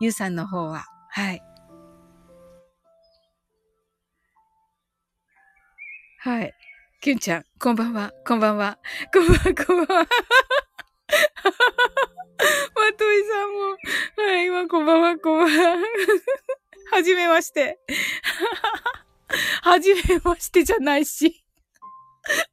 [0.00, 0.84] ゆうさんの方は。
[1.10, 1.42] はい。
[6.18, 6.52] はい。
[7.00, 8.78] きゅんちゃん、こんばんは、こんばんは、
[9.12, 10.06] こんばんは、こんばんは。
[12.74, 15.86] まといさんも、はい、ま、こんばんは、こんばんは。
[16.92, 17.78] はじめまして。
[19.62, 21.44] はじめましてじゃないし。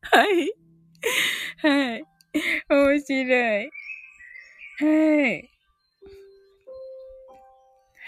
[0.02, 0.54] はい。
[1.58, 2.04] はい。
[2.70, 3.70] 面白い。
[4.80, 5.50] はい。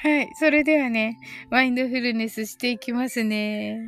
[0.01, 0.30] はい。
[0.39, 1.17] それではね、
[1.49, 3.80] マインドフルネスしていきますね。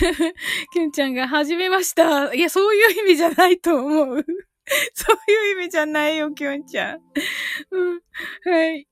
[0.72, 2.32] ケンちゃんが始めました。
[2.34, 4.24] いや、そういう意味じゃないと思う。
[4.94, 7.00] そういう意味じゃないよ、きょんちゃん。
[7.70, 8.00] うん、
[8.44, 8.86] はい。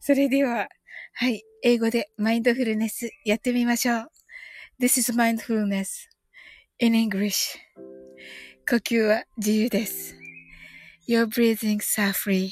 [0.00, 0.68] それでは、
[1.14, 1.44] はい。
[1.62, 4.10] 英語でマインドフルネスやってみましょう。
[4.80, 6.08] This is mindfulness
[6.78, 7.56] in English.
[8.68, 10.16] 呼吸は自由です。
[11.08, 12.50] Your breathing are free.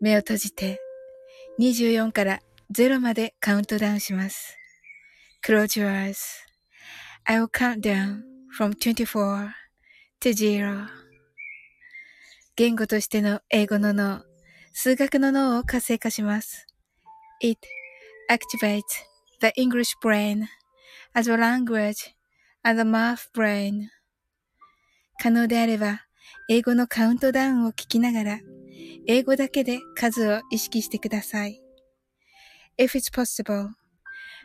[0.00, 0.80] 目を閉じて
[1.58, 2.40] 24から
[2.72, 4.61] 0までカウントダウンします。
[5.44, 8.22] Close your eyes.I will count down
[8.56, 9.50] from 24
[10.20, 10.86] to 0.
[12.54, 14.22] 言語としての英語の脳、
[14.72, 16.68] 数学の脳を活性化します。
[17.42, 17.58] It
[18.30, 18.82] activates
[19.40, 20.44] the English brain
[21.12, 22.14] as a language
[22.62, 23.88] and the math brain.
[25.20, 26.02] 可能であれば、
[26.48, 28.40] 英語のカウントダウンを聞きながら、
[29.08, 31.60] 英語だけで数を意識してください。
[32.78, 33.70] If it's possible,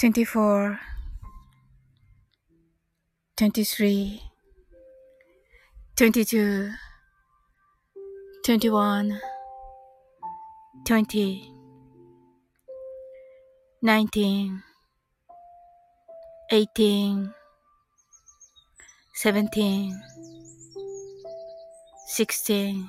[0.00, 0.80] 24
[3.36, 4.22] 23
[5.94, 6.72] 22
[8.42, 9.20] 21
[10.86, 11.52] 20
[13.82, 14.62] 19
[16.50, 17.34] 18
[19.12, 19.92] 17
[22.08, 22.88] 16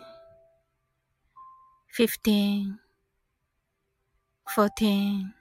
[1.89, 2.79] 15
[4.45, 5.40] 14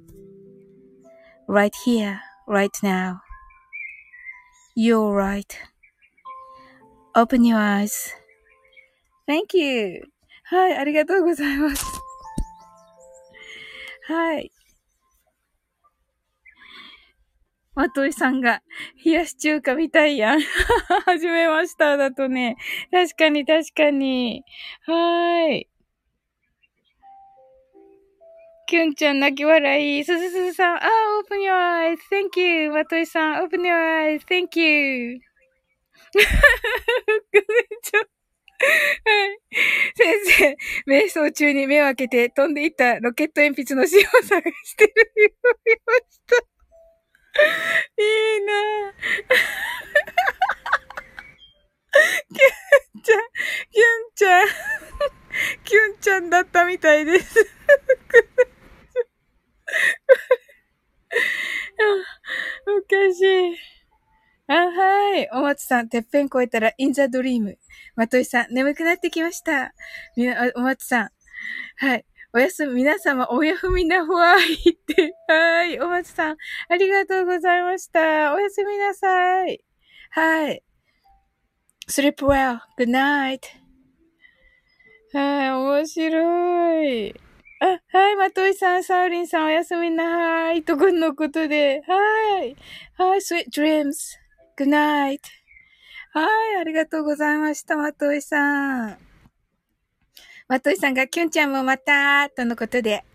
[1.47, 3.21] Right here, right now.
[4.75, 5.57] You're right.
[7.15, 8.13] Open your eyes.
[9.27, 10.03] Thank you.
[10.45, 11.85] はい、ありがとうございます。
[14.07, 14.51] はい。
[17.73, 18.61] まといさんが、
[19.03, 20.41] 冷やし中華みたいやん。
[21.05, 22.57] はじめましただとね。
[22.91, 24.43] 確かに確かに。
[24.81, 25.70] はーい。
[28.71, 30.05] きゅんちゃん泣き笑い。
[30.05, 30.79] すずすずさん、あ、
[31.29, 31.51] open your
[31.91, 31.97] eyes.
[32.09, 32.71] Thank you.
[32.71, 33.75] まといさん、open your
[34.17, 34.21] eyes.
[34.25, 35.19] Thank you.
[39.03, 39.39] はい。
[39.93, 40.57] 先生、
[40.87, 46.37] 瞑想中に目を開けて飛んでいったロケット鉛筆の芯を探してるよう見ました。
[48.01, 48.93] いいなぁ。
[52.31, 52.47] キュ
[52.99, 53.19] ンちゃん、
[53.69, 54.47] キュンちゃん、
[55.65, 57.35] キュンちゃんだったみたいです。
[62.67, 63.55] おかしい。
[64.47, 65.29] あ、はい。
[65.31, 67.57] お松さん、てっぺん越えたら、インザドリーム。
[67.95, 69.73] まといさん、眠くなってきました。
[70.17, 71.09] みな、お松さん。
[71.77, 72.05] はい。
[72.33, 75.15] おやすみ、皆様、おやふみなほわいって。
[75.27, 75.79] はい。
[75.79, 76.37] お松さん、
[76.69, 78.33] ありがとうございました。
[78.33, 79.63] おやすみなさい。
[80.11, 80.63] はい。
[81.87, 82.59] sleep well.
[82.77, 83.41] good night.
[85.13, 87.30] はい、面白い。
[87.63, 90.63] あ、はい、まといさん、サウリンさん、おやすみなーい。
[90.63, 91.83] とこのことで。
[91.85, 92.55] はい。
[92.97, 94.17] はい、sweet dreams.
[94.57, 95.19] Good night.
[96.11, 96.23] は
[96.55, 98.97] い、ありがとうございました、まといさん。
[100.47, 103.05] まといさんが、きゅんちゃんもまたとのことで。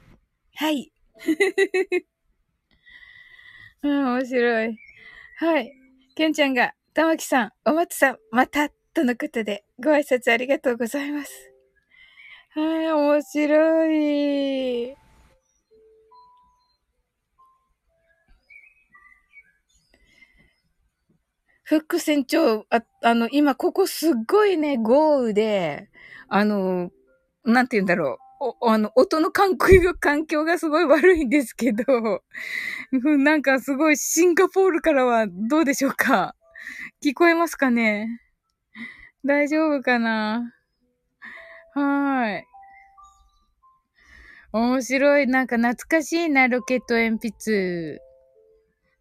[0.55, 0.93] はい。
[3.83, 4.79] うん、面白い。
[5.39, 5.73] はい。
[6.15, 11.56] きゅんちゃんが、たまきさん、おまつさん、またとのことで、ご挨拶ありがとうございます。
[12.57, 14.97] はい、面白い。
[21.65, 25.91] フック船長、あ、あの、今ここすっごいね、豪雨で、
[26.29, 26.91] あの、
[27.45, 28.55] なんて言うんだろう。
[28.63, 32.23] お、あの、音の環境、環境がすごい悪いんですけど、
[33.19, 36.35] なんかすごいシンガポールからはどうでしょうか
[37.05, 38.09] 聞こえますかね
[39.25, 40.55] 大丈夫かな
[41.77, 42.47] はい。
[44.53, 45.27] 面白い。
[45.27, 48.01] なんか懐かしいな、ロケット鉛筆。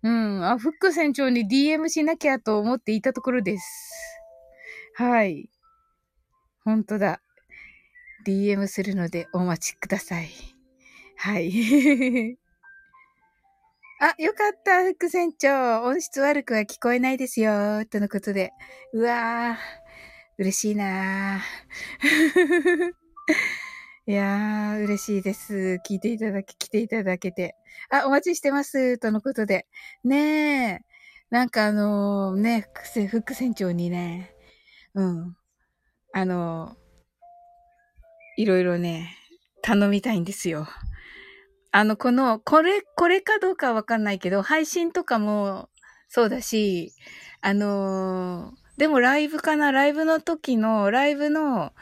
[0.04, 0.46] うん。
[0.46, 3.94] あ、フック船長に DM しなきゃと思っていたところです。
[4.96, 5.50] はい。
[6.66, 7.22] ほんとだ。
[8.28, 10.30] DM するのでお待ちください。
[11.16, 11.52] はい。
[14.02, 15.84] あ、よかった、副船長。
[15.84, 17.86] 音質悪くは聞こえないですよ。
[17.86, 18.52] とのことで。
[18.92, 19.85] うわー、
[20.38, 22.92] 嬉しいなー。
[24.08, 25.80] いやー、嬉しいです。
[25.88, 27.56] 聞いていただき、来ていただけて。
[27.90, 28.98] あ、お待ちしてます。
[28.98, 29.66] とのことで。
[30.04, 30.96] ねえ。
[31.30, 32.68] なんかあのー、ね、
[33.10, 34.36] 副船長にね、
[34.94, 35.38] うん。
[36.14, 39.16] あのー、いろいろね、
[39.62, 40.68] 頼みたいんですよ。
[41.72, 45.70] あの、この、これ、これかどうかわかんないけど、配信とかも
[46.10, 46.94] そうだし、
[47.42, 49.72] あのー、でもライブかな？
[49.72, 51.74] ライブの時の、ライブの、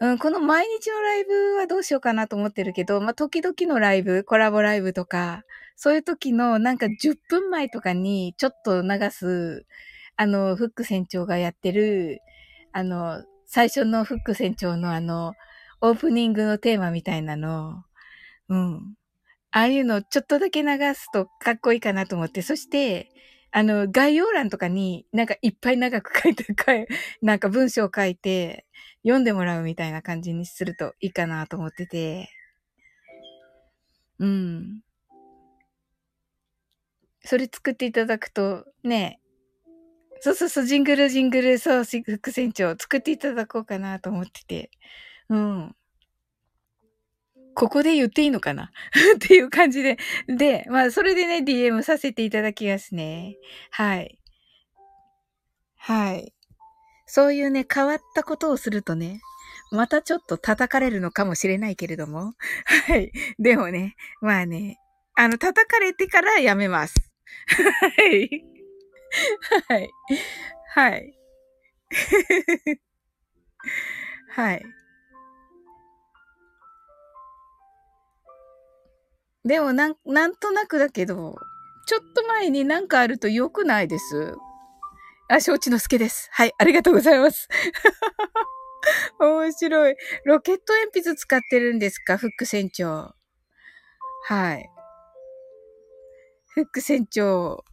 [0.00, 5.42] うん、この毎日のライブはどうしようかなと思ってるけど、まあ、時々のライブ、コラボライブとか、
[5.76, 9.66] そういう時のなんか10分前とかにちょっと流す、
[10.16, 12.20] あの、フック船長がやってる、
[12.72, 15.34] あの、最初のフック船長のあの、
[15.80, 17.84] オープニングのテーマみたいなの、
[18.48, 18.94] うん。
[19.50, 23.10] ああいうのちょっとだけ流すとかっこいいかなと思って、そして、
[23.56, 26.44] あの、概要欄とかになんかいっぱい長く書いて、
[27.22, 28.66] なんか文章を書いて
[29.04, 32.30] 読んでもらうみたいな感じにするといいかなと思ってて、
[34.18, 34.80] うん。
[37.24, 39.20] それ作っていただくと、ね、
[40.20, 44.70] そうそうそう、ジングルジングル、そう、副船長作っていただこうかなと思ってて。
[45.28, 45.76] うん。
[47.54, 48.70] ここで言っていいのかな？
[49.16, 49.98] っていう感じで。
[50.28, 53.36] で、まあ、それでね、DM させていただきますね。
[53.70, 54.18] はい。
[55.76, 56.32] はい。
[57.06, 59.20] そういうね、変わったことをするとね、
[59.70, 62.32] またちょっと叩かれるのかもしれないけれども。
[62.88, 63.12] はい。
[63.38, 64.78] でもね、まあね、
[65.16, 66.94] あの、叩かれてからやめます。
[67.48, 68.44] はい。
[69.68, 69.90] はい。
[70.74, 71.14] はい。
[74.30, 74.64] はい。
[79.46, 81.36] でもなん、なんとなくだけど、
[81.86, 84.34] ちょっと前になんかあると良くないです
[85.28, 86.28] あ、承知の助です。
[86.32, 87.48] はい、ありがとうございます。
[89.20, 89.96] 面白い。
[90.24, 92.18] ロケット鉛筆使ってるんですか？
[92.18, 93.14] フック船長。
[94.26, 94.70] はい。
[96.54, 97.64] フック船長、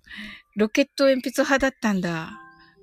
[0.58, 2.32] ロケット鉛筆派だったんだ。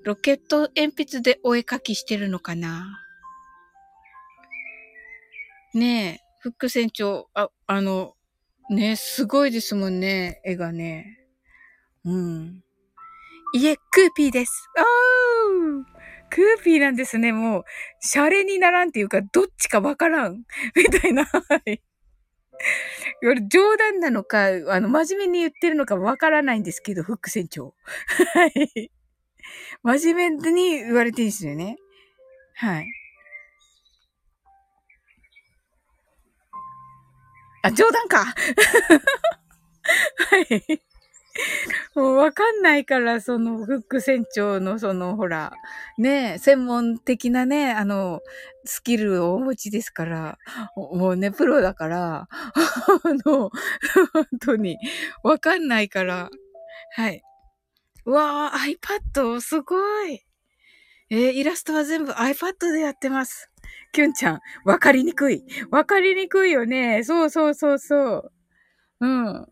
[0.05, 2.87] ロケット鉛筆でお絵描きしてるのかな？
[5.75, 8.15] ねえ、フック船長、あ、あの、
[8.71, 11.19] ね、すごいですもんね、絵がね。
[12.05, 12.63] うん。
[13.55, 14.53] いえ、クーピーです。
[14.77, 15.85] あー
[16.31, 17.65] クーピーなんですね、もう。
[18.01, 20.45] シャレにならんっていうか、どっちかわからん。
[20.77, 21.25] みたいな。
[21.25, 21.81] はい。
[23.51, 27.75] 冗談なのか、あの、真面目に言ってるのかわからないんですけど、フック船長。
[28.35, 28.91] はい。
[29.83, 31.77] 真面目に言われてるんですよね。
[32.55, 32.87] はい。
[37.69, 38.25] あ、冗談か
[40.31, 40.83] はい。
[41.95, 45.53] もうわかんないから、その、フック船長のその、ほら、
[45.97, 48.21] ね、専門的なね、あの、
[48.65, 50.39] スキルをお持ちですから、
[50.77, 53.51] もうね、プロだから、 あの、
[54.13, 54.79] 本当に、
[55.23, 56.31] わかんないから、
[56.97, 57.23] はい。
[58.05, 58.77] うわー、
[59.15, 60.25] iPad、すごい。
[61.11, 63.51] えー、イラストは全部 iPad でやってます。
[63.93, 65.45] キュンちゃん、わかりにくい。
[65.71, 67.03] わかりにくいよね。
[67.05, 68.31] そうそうそうそ
[69.01, 69.03] う。
[69.07, 69.47] うん。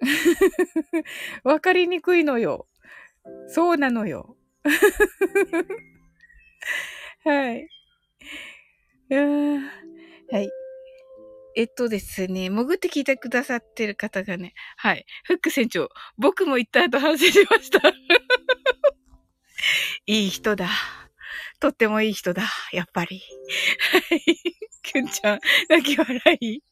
[1.44, 2.66] わかりにくいのよ。
[3.48, 4.36] そうなのよ。
[7.24, 7.68] はい。
[10.30, 10.50] はい。
[11.56, 15.06] えっとですね、潜って聞いてくださってる方がね、はい。
[15.24, 15.88] フック船長、
[16.18, 17.80] 僕も言った後反省しました。
[20.06, 20.68] いい人だ。
[21.60, 22.44] とってもいい人だ。
[22.72, 23.22] やっぱり。
[24.10, 24.20] はい。
[24.82, 26.62] キュンちゃん、泣き笑い。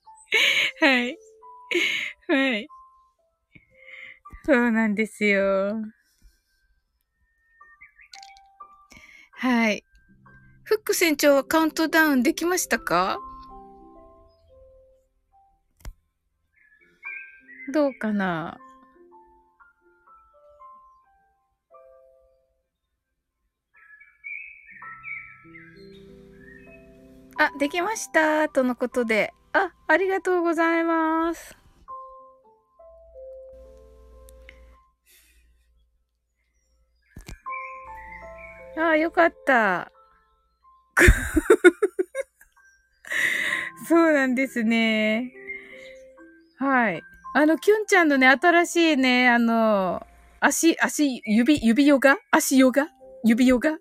[0.81, 1.17] はい。
[2.29, 2.69] はい。
[4.45, 5.77] そうなんですよ。
[9.33, 9.85] はい。
[10.65, 13.19] フック船長はカウントダウンできましたか？
[17.73, 18.59] どうかな？
[27.39, 29.33] あ、できましたとのことで。
[29.53, 31.57] あ、ありがとうございます。
[38.77, 39.91] あ、よかった。
[43.89, 45.33] そうなんですね。
[46.59, 47.03] はい。
[47.35, 50.07] あの、キュンちゃんのね、新しいね、あの、
[50.41, 52.17] 足、足、指、指ヨガ？
[52.31, 52.89] 足ヨガ？
[53.25, 53.79] 指ヨガ？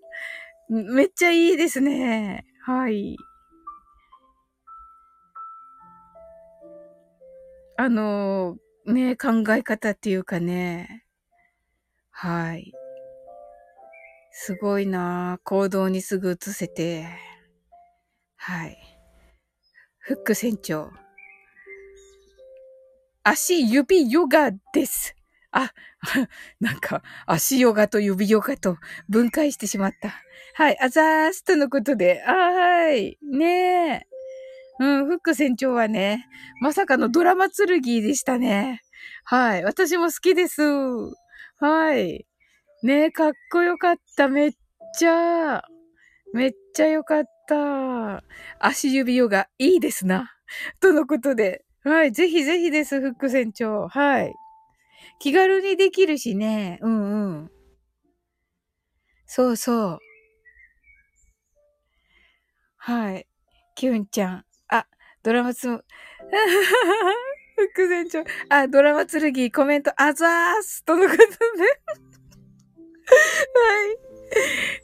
[0.70, 2.46] めっちゃいいですね。
[2.66, 3.18] はい。
[7.78, 11.06] あの、ね、考え方っていうかね。
[12.10, 12.74] はい。
[14.32, 17.06] すごいな行動にすぐ移せて。
[18.38, 18.78] はい。
[20.00, 20.92] フック船長。
[23.24, 25.16] 足指ヨガです。
[25.52, 25.74] あ、
[26.60, 28.78] なんか、足ヨガと指ヨガと
[29.10, 30.14] 分解してしまった。
[30.54, 32.24] はい、あざーすとのことで。
[32.24, 33.18] あはい。
[33.22, 34.11] ねえ。
[34.82, 36.28] うん、フック船長はね、
[36.60, 38.82] まさかのドラマ剣でしたね。
[39.24, 39.64] はい。
[39.64, 40.64] 私も好きです。
[41.60, 42.26] はい。
[42.82, 44.28] ねかっこよかった。
[44.28, 44.52] めっ
[44.98, 45.62] ちゃ、
[46.34, 48.24] めっちゃよかった。
[48.58, 50.32] 足指ヨガ、いいですな。
[50.80, 51.64] とのことで。
[51.84, 52.12] はい。
[52.12, 53.88] ぜひぜひです、フック船長。
[53.88, 54.34] はい。
[55.20, 56.80] 気軽にできるしね。
[56.82, 57.52] うんうん。
[59.28, 60.00] そうそう。
[62.78, 63.28] はい。
[63.76, 64.46] キュンちゃん。
[65.24, 65.68] ドラマつ、
[67.56, 68.24] 副船長。
[68.50, 71.22] あ、ドラマ剣、コメント、あざーすとのことで。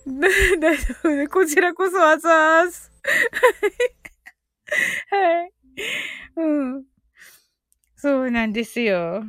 [0.06, 0.12] は
[0.56, 0.60] い。
[0.60, 2.92] 大丈夫で、こちらこそあざーす。
[5.10, 5.52] はい。
[6.36, 6.86] うん。
[7.96, 9.24] そうなんですよ。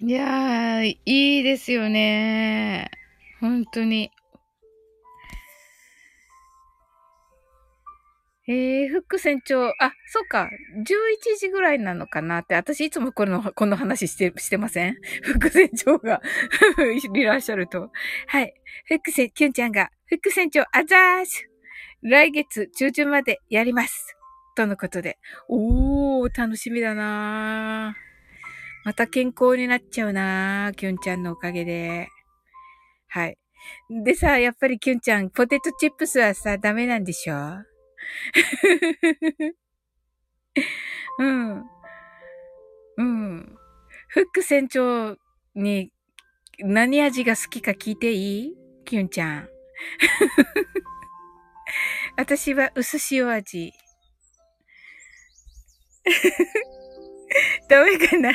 [0.00, 2.90] いやー、いいですよね。
[3.40, 4.10] 本当に。
[8.48, 14.94] えー、フック船長、あ、そうか、11時ぐらいなのかなって、私いつもこの、この話して、してません？
[15.22, 16.22] フック船長が
[17.14, 17.90] いらっしゃると。
[18.28, 18.54] はい。
[18.86, 21.44] フック船、キュンちゃんが、フック船長、あざーし
[22.02, 24.16] 来月中旬までやります。
[24.54, 25.18] とのことで。
[25.48, 27.96] おー、楽しみだな
[28.84, 32.08] また健康になっちゃうなキュンちゃんのおかげで。
[33.08, 33.36] はい。
[34.04, 37.34] でさ、やっぱりキュンちゃん、ポテトチップスはさ、ダメなんでしょ？
[41.18, 41.64] うん。
[42.98, 43.56] うん。
[44.08, 45.16] フック船長
[45.54, 45.92] に
[46.58, 48.54] 何味が好きか聞いていい？
[48.84, 49.48] キュンちゃん。
[52.16, 53.72] 私は薄塩味。
[57.68, 58.32] ダメかな？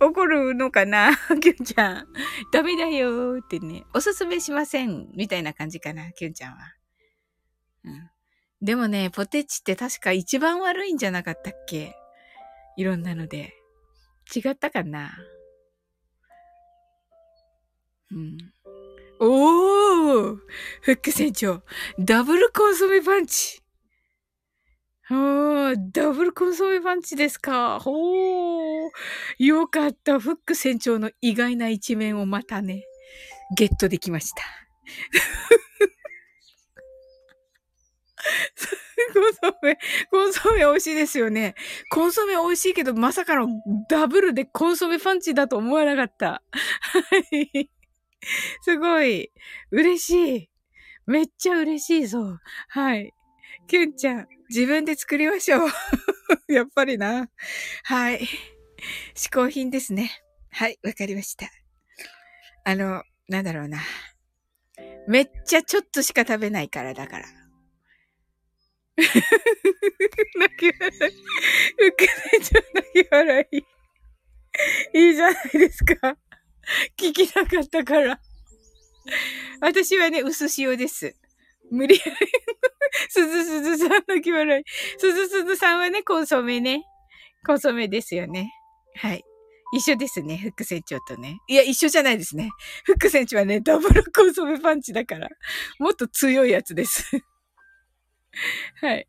[0.00, 1.16] 怒るのかな？
[1.40, 2.06] キュンちゃん。
[2.52, 3.84] ダメだよーってね。
[3.94, 5.08] おすすめしません。
[5.14, 6.58] みたいな感じかな、キュンちゃんは。
[7.84, 8.10] うん。
[8.62, 11.96] でもね、ポテチって確か一番悪いんじゃなかったっけ？
[12.76, 13.52] いろんなので。
[14.34, 15.12] 違ったかな？
[18.12, 18.38] うん。
[19.20, 20.36] おー
[20.80, 21.62] フック船長、
[21.98, 23.60] ダブルコンソメパンチ
[25.10, 27.80] おー、ダブルコンソメパンチですか？
[27.84, 30.20] おー、よかった。
[30.20, 32.84] フック船長の意外な一面をまたね、
[33.56, 34.42] ゲットできました。
[39.12, 39.78] コンソメ、
[40.10, 41.54] コンソメ美味しいですよね。
[41.90, 43.48] コンソメ美味しいけど、まさかの
[43.88, 46.26] ダブルでコンソメパンチだと思わなかった。
[46.26, 46.42] は
[47.30, 47.70] い。
[48.62, 49.30] すごい。
[49.70, 50.50] 嬉しい。
[51.06, 52.38] めっちゃ嬉しいぞ。
[52.68, 53.12] はい。
[53.66, 55.68] キュンちゃん、自分で作りましょう。
[56.52, 57.28] やっぱりな。
[57.84, 58.28] はい。
[59.14, 60.10] 嗜好品ですね。
[60.50, 61.50] はい、わかりました。
[62.64, 63.80] あの、なんだろうな。
[65.08, 67.41] めっちゃちょっとしか食べないからだから。
[68.96, 71.86] 泣き笑い。
[71.86, 73.56] ウケないちゃ泣き笑い。
[74.94, 76.16] いいじゃないですか。
[76.98, 78.20] 聞きなかったから。
[79.60, 81.16] 私はね、薄塩です。
[81.70, 82.12] 無理やり。
[83.08, 84.64] すずすずさん泣き笑い。
[84.98, 86.84] すずすずさんはね、コンソメね。
[87.46, 88.52] コンソメですよね。
[88.96, 89.24] はい。
[89.74, 91.38] 一緒ですね、フック船長とね。
[91.48, 92.50] いや、一緒じゃないですね。
[92.84, 95.30] フック船長はね、ダブルコンソメパンチだから、
[95.78, 97.22] もっと強いやつです。
[98.80, 99.06] はい。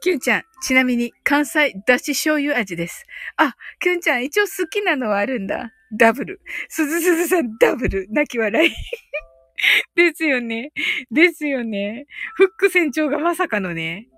[0.00, 3.04] キュンちゃん、ちなみに関西だし醤油味です。
[3.36, 5.72] あ、キュンちゃん、一応好きなのはあるんだ。
[5.96, 6.40] ダブル。
[6.68, 8.06] すずすずさん、ダブル。
[8.10, 8.72] 泣き笑い。
[9.94, 10.72] ですよね。
[11.10, 12.06] ですよね。
[12.34, 14.08] フック船長がまさかのね。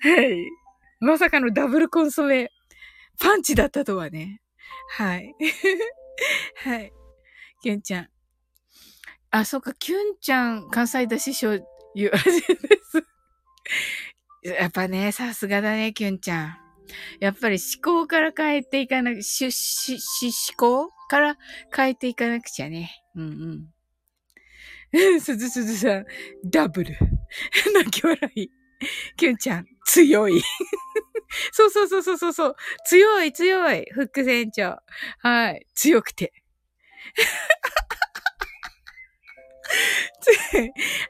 [0.00, 0.46] はい。
[1.00, 2.50] まさかのダブルコンソメ、
[3.18, 4.42] パンチだったとはね。
[4.90, 5.34] はい。
[6.64, 6.92] はい。
[7.62, 8.08] キュンちゃん。
[9.30, 11.60] あ、そっか、キュンちゃん、関西だし醤
[11.94, 13.04] 油味です。
[14.42, 16.56] やっぱね、さすがだね、キュンちゃん。
[17.20, 21.36] やっぱり思考から変えていかなく、し、し、し、思考から
[21.74, 22.90] 変えていかなくちゃね。
[23.14, 23.70] うん
[24.92, 25.20] うん。
[25.20, 26.06] すずすずさん、
[26.44, 26.96] ダブル。
[27.74, 28.50] 泣き笑い。
[29.16, 30.42] キュンちゃん、強い。
[31.52, 32.56] そうそうそうそうそう。
[32.86, 33.86] 強い強い。
[33.92, 34.78] フック船長。
[35.18, 35.66] はい。
[35.74, 36.32] 強くて。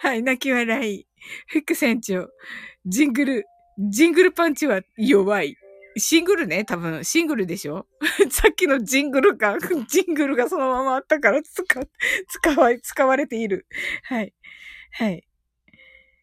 [0.00, 0.22] はい。
[0.22, 1.06] 泣き笑い。
[1.48, 2.28] フック船長。
[2.86, 3.44] ジングル、
[3.78, 5.56] ジングルパンチは弱い。
[5.96, 7.86] シングルね、多分、シングルでしょ
[8.30, 9.56] さっきのジングルが、
[9.88, 13.66] ジングルがそのままあったから使、使わ、使われている。
[14.04, 14.32] はい。
[14.92, 15.26] はい。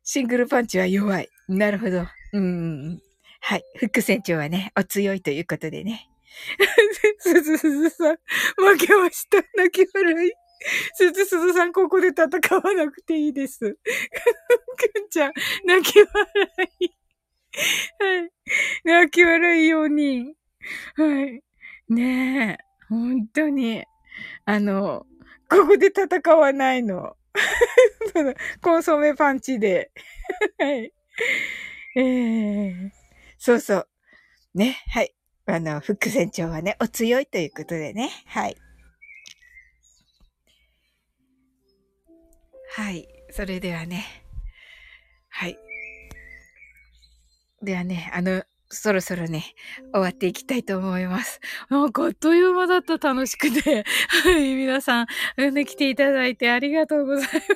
[0.03, 1.29] シングルパンチは弱い。
[1.49, 2.07] なるほど。
[2.33, 3.01] うん。
[3.41, 3.63] はい。
[3.77, 6.09] フック船長はね、お強いということでね。
[7.19, 8.17] すずすずさん、
[8.57, 9.37] 負けました。
[9.55, 10.31] 泣き笑い。
[10.93, 13.59] すずさん、ここで戦わなくていいです。
[13.59, 15.33] くんちゃん、
[15.65, 16.07] 泣き笑
[16.79, 16.97] い。
[17.99, 18.31] はい。
[18.83, 20.33] 泣き笑い4人。
[20.95, 21.43] はい。
[21.89, 22.67] ねえ。
[22.89, 23.83] 本当に。
[24.45, 25.05] あの、
[25.49, 27.15] ここで戦わないの。
[28.61, 29.91] コンソメパンチで。
[30.57, 30.93] はい。
[31.95, 32.89] えー、
[33.37, 33.87] そうそう。
[34.53, 34.83] ね。
[34.89, 35.13] はい。
[35.45, 38.11] あの、副船長はね、お強いということでね。
[38.25, 38.57] はい。
[42.77, 43.07] はい。
[43.31, 44.05] それではね。
[45.29, 45.57] はい。
[47.63, 49.45] ではね、あの、そろそろね、
[49.93, 51.39] 終わっていきたいと思います。
[51.71, 53.83] なんかあっという間だった楽しくて。
[54.23, 55.07] はい、皆さん、
[55.55, 57.39] ね、来ていただいてありがとうございます。
[57.39, 57.47] キュン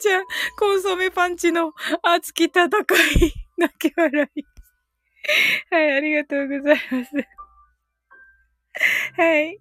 [0.00, 0.24] ちゃん、
[0.58, 2.70] コンソメパンチの熱き戦い、
[3.56, 4.44] 泣き笑い。
[5.70, 7.14] はい、ありがとうございます。
[9.16, 9.60] はい。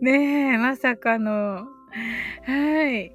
[0.00, 1.81] ねえ、まさかの。
[2.44, 3.12] はい。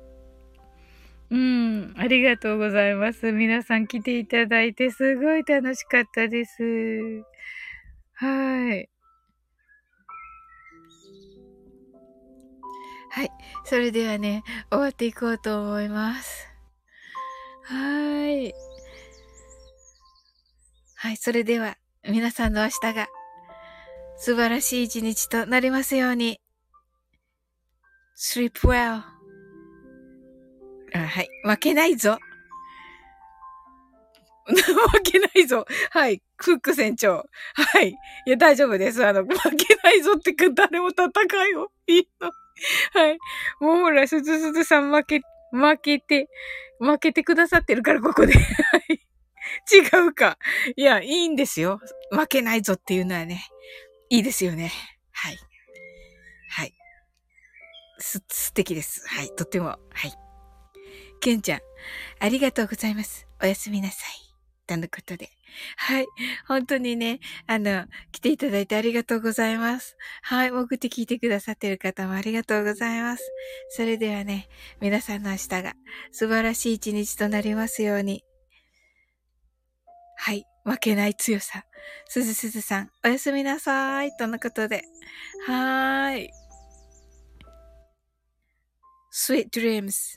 [1.30, 3.32] うん、ありがとうございます。
[3.32, 6.64] 皆さん来ていただいてすごい楽しかったです。
[8.14, 8.90] はい。
[13.10, 13.32] はい。
[13.66, 16.48] それではね、終わっていこうと思います。
[17.64, 18.54] はい。
[20.96, 21.18] はい。
[21.18, 23.08] それでは、皆さんの明日が
[24.18, 26.40] 素晴らしい一日となりますように。
[28.18, 29.04] Sleep well.
[30.94, 31.30] あはい。
[31.44, 32.18] 負けないぞ。
[34.48, 35.66] 負けないぞ。
[35.92, 36.22] はい。
[36.38, 37.26] フック船長。
[37.54, 37.96] はい。
[38.26, 39.06] いや、大丈夫です。
[39.06, 41.10] あの、負けないぞってか、誰も戦
[41.50, 41.72] いを。
[41.86, 42.32] いいの。
[42.94, 43.20] はい。
[43.60, 46.28] もうほら、すずすずさん負け、負けて、
[46.80, 48.34] 負けてくださってるから、ここで。
[48.34, 48.40] は
[48.90, 49.02] い。
[49.72, 50.40] 違うか。
[50.76, 51.80] いや、いいんですよ。
[52.12, 53.44] 負けないぞっていうのはね。
[54.10, 54.72] いいですよね。
[55.12, 55.38] はい。
[58.00, 59.08] す、素敵です。
[59.08, 59.30] はい。
[59.36, 59.68] とっても。
[59.68, 59.78] は
[60.08, 60.14] い。
[61.20, 61.60] けんちゃん、
[62.20, 63.28] ありがとうございます。
[63.42, 64.28] おやすみなさい。
[64.68, 65.30] とのことで。
[65.78, 66.06] はい。
[66.48, 69.96] 本当にね、あの、来ていただいてありがとうございます。
[70.22, 70.52] はい。
[70.52, 73.24] 潜って聞いてくださってる方もありがとうございます。
[73.70, 74.50] それではね、
[74.82, 75.74] 皆さんの明日が
[76.12, 78.24] 素晴らしい一日となりますように。
[80.18, 80.46] はい。
[80.66, 81.64] 負けない強さ。
[82.10, 84.12] すずすずさん、おやすみなさい。
[84.18, 84.84] とのことで。
[85.46, 86.47] はーい。
[89.20, 90.16] Sweet dreams.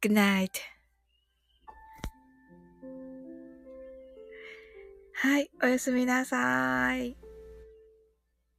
[0.00, 0.60] Good night.
[5.12, 7.17] はい、おやすみなさい。